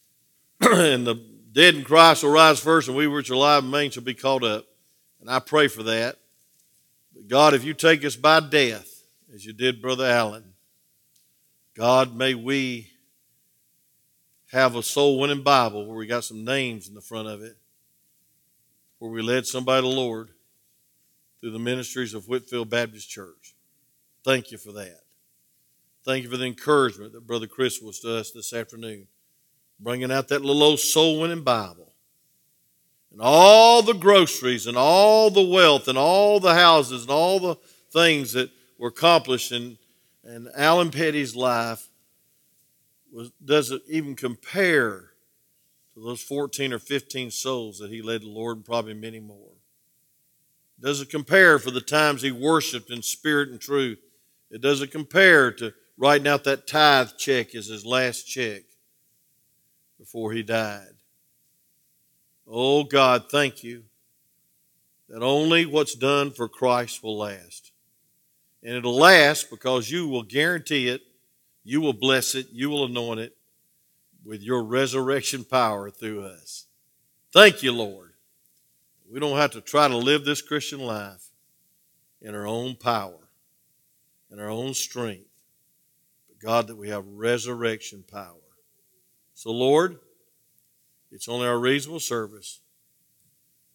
and 0.60 1.06
the 1.06 1.22
dead 1.52 1.74
in 1.74 1.84
Christ 1.84 2.24
will 2.24 2.30
rise 2.30 2.58
first, 2.58 2.88
and 2.88 2.96
we 2.96 3.06
which 3.06 3.30
are 3.30 3.34
alive 3.34 3.62
and 3.62 3.72
remain 3.72 3.90
shall 3.90 4.02
be 4.02 4.14
caught 4.14 4.42
up. 4.42 4.64
And 5.20 5.30
I 5.30 5.38
pray 5.38 5.68
for 5.68 5.82
that. 5.84 6.16
But 7.14 7.28
God, 7.28 7.54
if 7.54 7.64
you 7.64 7.74
take 7.74 8.04
us 8.04 8.16
by 8.16 8.40
death, 8.40 9.04
as 9.34 9.44
you 9.44 9.52
did 9.52 9.82
Brother 9.82 10.06
Allen, 10.06 10.44
God, 11.74 12.16
may 12.16 12.34
we 12.34 12.90
have 14.52 14.74
a 14.74 14.82
soul 14.82 15.20
winning 15.20 15.42
Bible 15.42 15.86
where 15.86 15.96
we 15.96 16.06
got 16.06 16.24
some 16.24 16.44
names 16.44 16.88
in 16.88 16.94
the 16.94 17.00
front 17.00 17.28
of 17.28 17.42
it, 17.42 17.56
where 18.98 19.10
we 19.10 19.22
led 19.22 19.46
somebody 19.46 19.82
to 19.82 19.88
the 19.88 20.00
Lord 20.00 20.30
through 21.40 21.52
the 21.52 21.58
ministries 21.58 22.14
of 22.14 22.28
Whitfield 22.28 22.68
Baptist 22.68 23.08
Church. 23.08 23.54
Thank 24.24 24.50
you 24.50 24.58
for 24.58 24.72
that. 24.72 25.00
Thank 26.04 26.24
you 26.24 26.30
for 26.30 26.36
the 26.36 26.46
encouragement 26.46 27.12
that 27.12 27.26
Brother 27.26 27.46
Chris 27.46 27.80
was 27.80 28.00
to 28.00 28.16
us 28.16 28.30
this 28.30 28.52
afternoon, 28.52 29.06
bringing 29.78 30.10
out 30.10 30.28
that 30.28 30.42
little 30.42 30.62
old 30.62 30.80
soul 30.80 31.20
winning 31.20 31.44
Bible. 31.44 31.79
And 33.12 33.20
all 33.20 33.82
the 33.82 33.94
groceries 33.94 34.66
and 34.66 34.76
all 34.76 35.30
the 35.30 35.42
wealth 35.42 35.88
and 35.88 35.98
all 35.98 36.40
the 36.40 36.54
houses 36.54 37.02
and 37.02 37.10
all 37.10 37.40
the 37.40 37.56
things 37.92 38.32
that 38.32 38.50
were 38.78 38.88
accomplished 38.88 39.52
in, 39.52 39.78
in 40.24 40.48
Alan 40.56 40.90
Petty's 40.90 41.34
life 41.34 41.88
was, 43.12 43.30
doesn't 43.44 43.82
even 43.88 44.14
compare 44.14 45.10
to 45.94 46.00
those 46.00 46.22
14 46.22 46.72
or 46.72 46.78
15 46.78 47.30
souls 47.30 47.78
that 47.78 47.90
he 47.90 48.00
led 48.00 48.22
the 48.22 48.28
Lord 48.28 48.58
and 48.58 48.64
probably 48.64 48.94
many 48.94 49.18
more 49.18 49.50
doesn't 50.80 51.10
compare 51.10 51.58
for 51.58 51.70
the 51.70 51.80
times 51.80 52.22
he 52.22 52.32
worshiped 52.32 52.90
in 52.90 53.02
spirit 53.02 53.50
and 53.50 53.60
truth. 53.60 53.98
It 54.50 54.60
doesn't 54.60 54.90
compare 54.90 55.52
to 55.52 55.74
writing 55.96 56.26
out 56.26 56.44
that 56.44 56.66
tithe 56.66 57.10
check 57.18 57.54
as 57.54 57.66
his 57.66 57.84
last 57.84 58.24
check 58.24 58.62
before 59.98 60.32
he 60.32 60.42
died. 60.42 60.94
Oh 62.52 62.82
God, 62.82 63.30
thank 63.30 63.62
you 63.62 63.84
that 65.08 65.22
only 65.22 65.66
what's 65.66 65.94
done 65.94 66.32
for 66.32 66.48
Christ 66.48 67.00
will 67.00 67.16
last. 67.16 67.70
And 68.64 68.74
it'll 68.74 68.96
last 68.96 69.50
because 69.50 69.88
you 69.88 70.08
will 70.08 70.24
guarantee 70.24 70.88
it, 70.88 71.00
you 71.62 71.80
will 71.80 71.92
bless 71.92 72.34
it, 72.34 72.48
you 72.50 72.68
will 72.68 72.86
anoint 72.86 73.20
it 73.20 73.36
with 74.24 74.42
your 74.42 74.64
resurrection 74.64 75.44
power 75.44 75.90
through 75.90 76.24
us. 76.24 76.66
Thank 77.32 77.62
you, 77.62 77.70
Lord. 77.72 78.14
We 79.08 79.20
don't 79.20 79.36
have 79.36 79.52
to 79.52 79.60
try 79.60 79.86
to 79.86 79.96
live 79.96 80.24
this 80.24 80.42
Christian 80.42 80.80
life 80.80 81.30
in 82.20 82.34
our 82.34 82.48
own 82.48 82.74
power, 82.74 83.28
in 84.30 84.40
our 84.40 84.50
own 84.50 84.74
strength. 84.74 85.30
But 86.28 86.40
God, 86.40 86.66
that 86.66 86.76
we 86.76 86.88
have 86.88 87.06
resurrection 87.06 88.04
power. 88.10 88.34
So, 89.34 89.52
Lord, 89.52 90.00
it's 91.10 91.28
only 91.28 91.46
our 91.46 91.58
reasonable 91.58 92.00
service 92.00 92.60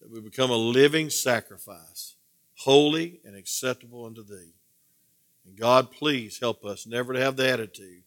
that 0.02 0.10
we 0.10 0.20
become 0.22 0.52
a 0.52 0.56
living 0.56 1.10
sacrifice, 1.10 2.16
holy 2.60 3.20
and 3.26 3.36
acceptable 3.36 4.06
unto 4.06 4.24
Thee. 4.24 4.54
And 5.46 5.58
God, 5.58 5.92
please 5.92 6.40
help 6.40 6.64
us 6.64 6.88
never 6.88 7.14
to 7.14 7.20
have 7.20 7.36
the 7.36 7.50
attitude 7.50 8.04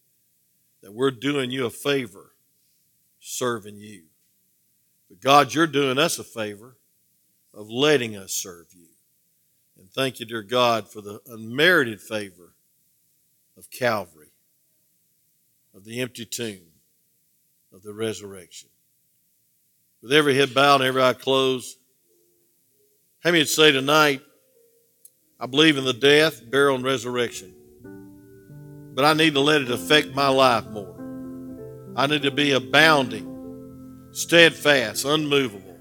that 0.83 0.93
we're 0.93 1.11
doing 1.11 1.51
you 1.51 1.67
a 1.67 1.71
favor 1.71 2.33
serving 3.21 3.79
you. 3.79 4.05
But 5.09 5.21
God, 5.21 5.55
you're 5.55 5.67
doing 5.67 5.99
us 5.99 6.19
a 6.19 6.25
favor 6.25 6.77
of 7.55 7.71
letting 7.71 8.17
us 8.17 8.33
serve 8.33 8.67
you. 8.75 8.87
And 9.79 9.91
thank 9.91 10.21
you, 10.21 10.27
dear 10.27 10.43
God, 10.43 10.91
for 10.91 11.01
the 11.01 11.21
unmerited 11.27 12.01
favor 12.01 12.55
of 13.57 13.71
Calvary, 13.71 14.33
of 15.75 15.85
the 15.85 16.01
empty 16.01 16.25
tomb, 16.25 16.73
of 17.73 17.83
the 17.83 17.95
resurrection. 17.95 18.69
With 20.03 20.13
every 20.13 20.37
head 20.37 20.55
bowed 20.55 20.77
and 20.77 20.85
every 20.85 21.03
eye 21.03 21.13
closed, 21.13 21.77
How 23.21 23.31
many 23.31 23.41
would 23.41 23.49
say 23.49 23.73
tonight, 23.73 24.23
I 25.41 25.47
believe 25.47 25.77
in 25.77 25.85
the 25.85 25.93
death, 25.93 26.49
burial, 26.49 26.77
and 26.77 26.85
resurrection, 26.85 27.55
but 28.95 29.05
I 29.05 29.13
need 29.15 29.35
to 29.35 29.41
let 29.41 29.63
it 29.63 29.71
affect 29.71 30.15
my 30.15 30.29
life 30.29 30.67
more. 30.67 30.95
I 31.97 32.07
need 32.07 32.23
to 32.23 32.31
be 32.31 32.53
abounding, 32.53 34.09
steadfast, 34.13 35.05
unmovable 35.05 35.77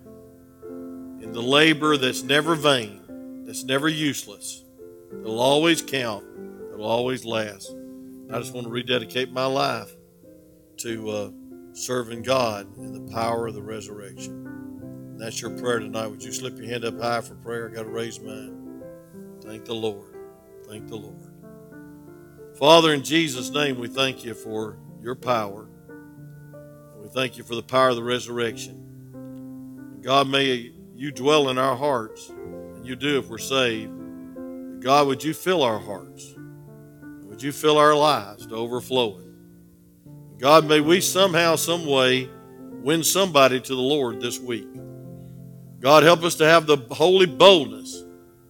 in 1.22 1.32
the 1.32 1.42
labor 1.42 1.98
that's 1.98 2.24
never 2.24 2.56
vain, 2.56 3.44
that's 3.46 3.64
never 3.64 3.88
useless, 3.88 4.64
that'll 5.12 5.40
always 5.40 5.82
count, 5.82 6.26
that'll 6.72 6.86
always 6.86 7.24
last. 7.24 7.72
I 8.32 8.40
just 8.40 8.54
want 8.54 8.66
to 8.66 8.72
rededicate 8.72 9.32
my 9.32 9.46
life 9.46 9.92
to 10.78 11.10
uh, 11.10 11.32
serving 11.78 12.24
God 12.24 12.76
in 12.78 12.92
the 12.92 13.14
power 13.14 13.48
of 13.48 13.54
the 13.54 13.62
resurrection. 13.62 14.48
And 14.48 15.20
that's 15.22 15.40
your 15.42 15.52
prayer 15.52 15.80
tonight. 15.80 16.08
Would 16.08 16.24
you 16.24 16.32
slip 16.32 16.58
your 16.58 16.68
hand 16.68 16.84
up 16.84 17.00
high 17.00 17.22
for 17.22 17.36
prayer? 17.36 17.70
I 17.70 17.74
got 17.74 17.84
to 17.84 17.90
raise 17.90 18.20
mine. 18.20 18.82
Thank 19.44 19.66
the 19.66 19.76
Lord. 19.76 20.16
Thank 20.68 20.88
the 20.88 20.96
Lord. 20.96 21.32
Father, 22.58 22.94
in 22.94 23.04
Jesus' 23.04 23.52
name, 23.52 23.80
we 23.80 23.88
thank 23.88 24.26
you 24.26 24.34
for 24.34 24.80
your 25.02 25.14
power. 25.16 25.70
We 27.00 27.10
thank 27.10 27.38
you 27.38 27.44
for 27.44 27.54
the 27.54 27.62
power 27.62 27.90
of 27.90 27.96
the 27.96 28.04
resurrection. 28.04 30.00
God, 30.02 30.28
may 30.28 30.74
you 30.96 31.12
dwell 31.12 31.50
in 31.50 31.60
our 31.60 31.76
hearts, 31.76 32.30
and 32.30 32.86
you 32.88 32.96
do 32.96 33.20
if 33.20 33.30
we're 33.30 33.38
saved. 33.38 33.94
God, 34.82 35.06
would 35.06 35.24
you 35.24 35.36
fill 35.36 35.62
our 35.62 35.80
hearts? 35.80 36.34
Would 37.26 37.44
you 37.44 37.52
fill 37.52 37.78
our 37.78 37.94
lives 37.94 38.48
to 38.48 38.56
overflowing? 38.56 39.27
God, 40.38 40.68
may 40.68 40.82
we 40.82 41.02
somehow, 41.02 41.56
some 41.56 41.86
way, 41.86 42.30
win 42.84 43.04
somebody 43.04 43.60
to 43.60 43.76
the 43.76 43.82
Lord 43.82 44.22
this 44.22 44.40
week. 44.40 44.68
God, 45.80 46.04
help 46.04 46.24
us 46.24 46.36
to 46.36 46.46
have 46.46 46.68
the 46.68 46.78
holy 46.92 47.26
boldness 47.26 48.04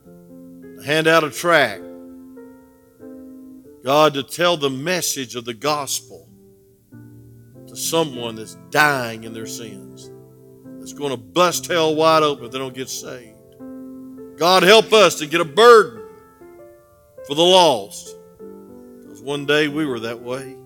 to 0.04 0.82
hand 0.86 1.08
out 1.08 1.24
a 1.24 1.30
tract. 1.30 1.84
God, 3.86 4.16
to 4.16 4.24
tell 4.24 4.58
the 4.58 4.70
message 4.70 5.36
of 5.36 5.46
the 5.46 5.54
gospel 5.54 6.28
to 7.68 7.76
someone 7.76 8.36
that's 8.36 8.58
dying 8.70 9.24
in 9.24 9.34
their 9.34 9.46
sins, 9.46 10.12
that's 10.80 10.92
going 10.92 11.12
to 11.12 11.18
bust 11.18 11.68
hell 11.68 11.96
wide 11.96 12.22
open 12.22 12.46
if 12.46 12.52
they 12.52 12.58
don't 12.58 12.76
get 12.76 12.90
saved. 12.90 13.38
God, 14.38 14.64
help 14.64 14.92
us 14.92 15.16
to 15.20 15.26
get 15.26 15.40
a 15.40 15.46
burden 15.46 16.04
for 17.28 17.34
the 17.36 17.42
lost. 17.42 18.14
Because 19.02 19.22
one 19.22 19.46
day 19.46 19.70
we 19.70 19.86
were 19.86 20.02
that 20.02 20.20
way. 20.20 20.57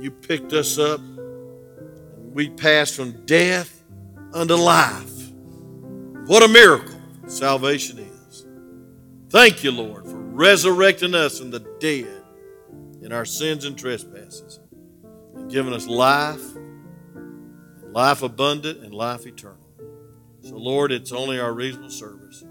You 0.00 0.10
picked 0.10 0.52
us 0.52 0.78
up, 0.78 1.00
we 2.32 2.50
passed 2.50 2.94
from 2.94 3.24
death 3.26 3.82
unto 4.32 4.54
life. 4.54 5.30
What 6.26 6.42
a 6.42 6.48
miracle 6.48 6.94
salvation 7.26 7.98
is. 7.98 8.46
Thank 9.30 9.64
you, 9.64 9.72
Lord, 9.72 10.06
for 10.06 10.16
resurrecting 10.16 11.14
us 11.14 11.38
from 11.38 11.50
the 11.50 11.60
dead 11.80 12.22
in 13.02 13.12
our 13.12 13.24
sins 13.24 13.64
and 13.64 13.78
trespasses 13.78 14.60
and 15.34 15.50
giving 15.50 15.72
us 15.72 15.86
life, 15.86 16.42
life 17.90 18.22
abundant, 18.22 18.84
and 18.84 18.94
life 18.94 19.26
eternal. 19.26 19.56
So, 20.42 20.56
Lord, 20.56 20.92
it's 20.92 21.12
only 21.12 21.40
our 21.40 21.52
reasonable 21.52 21.90
service 21.90 22.44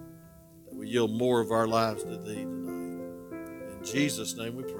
that 0.65 0.75
we 0.75 0.89
yield 0.89 1.11
more 1.11 1.39
of 1.39 1.51
our 1.51 1.67
lives 1.67 2.03
to 2.03 2.17
Thee 2.17 2.43
tonight. 2.43 3.77
In 3.77 3.79
Jesus' 3.83 4.35
name 4.35 4.55
we 4.55 4.63
pray. 4.63 4.76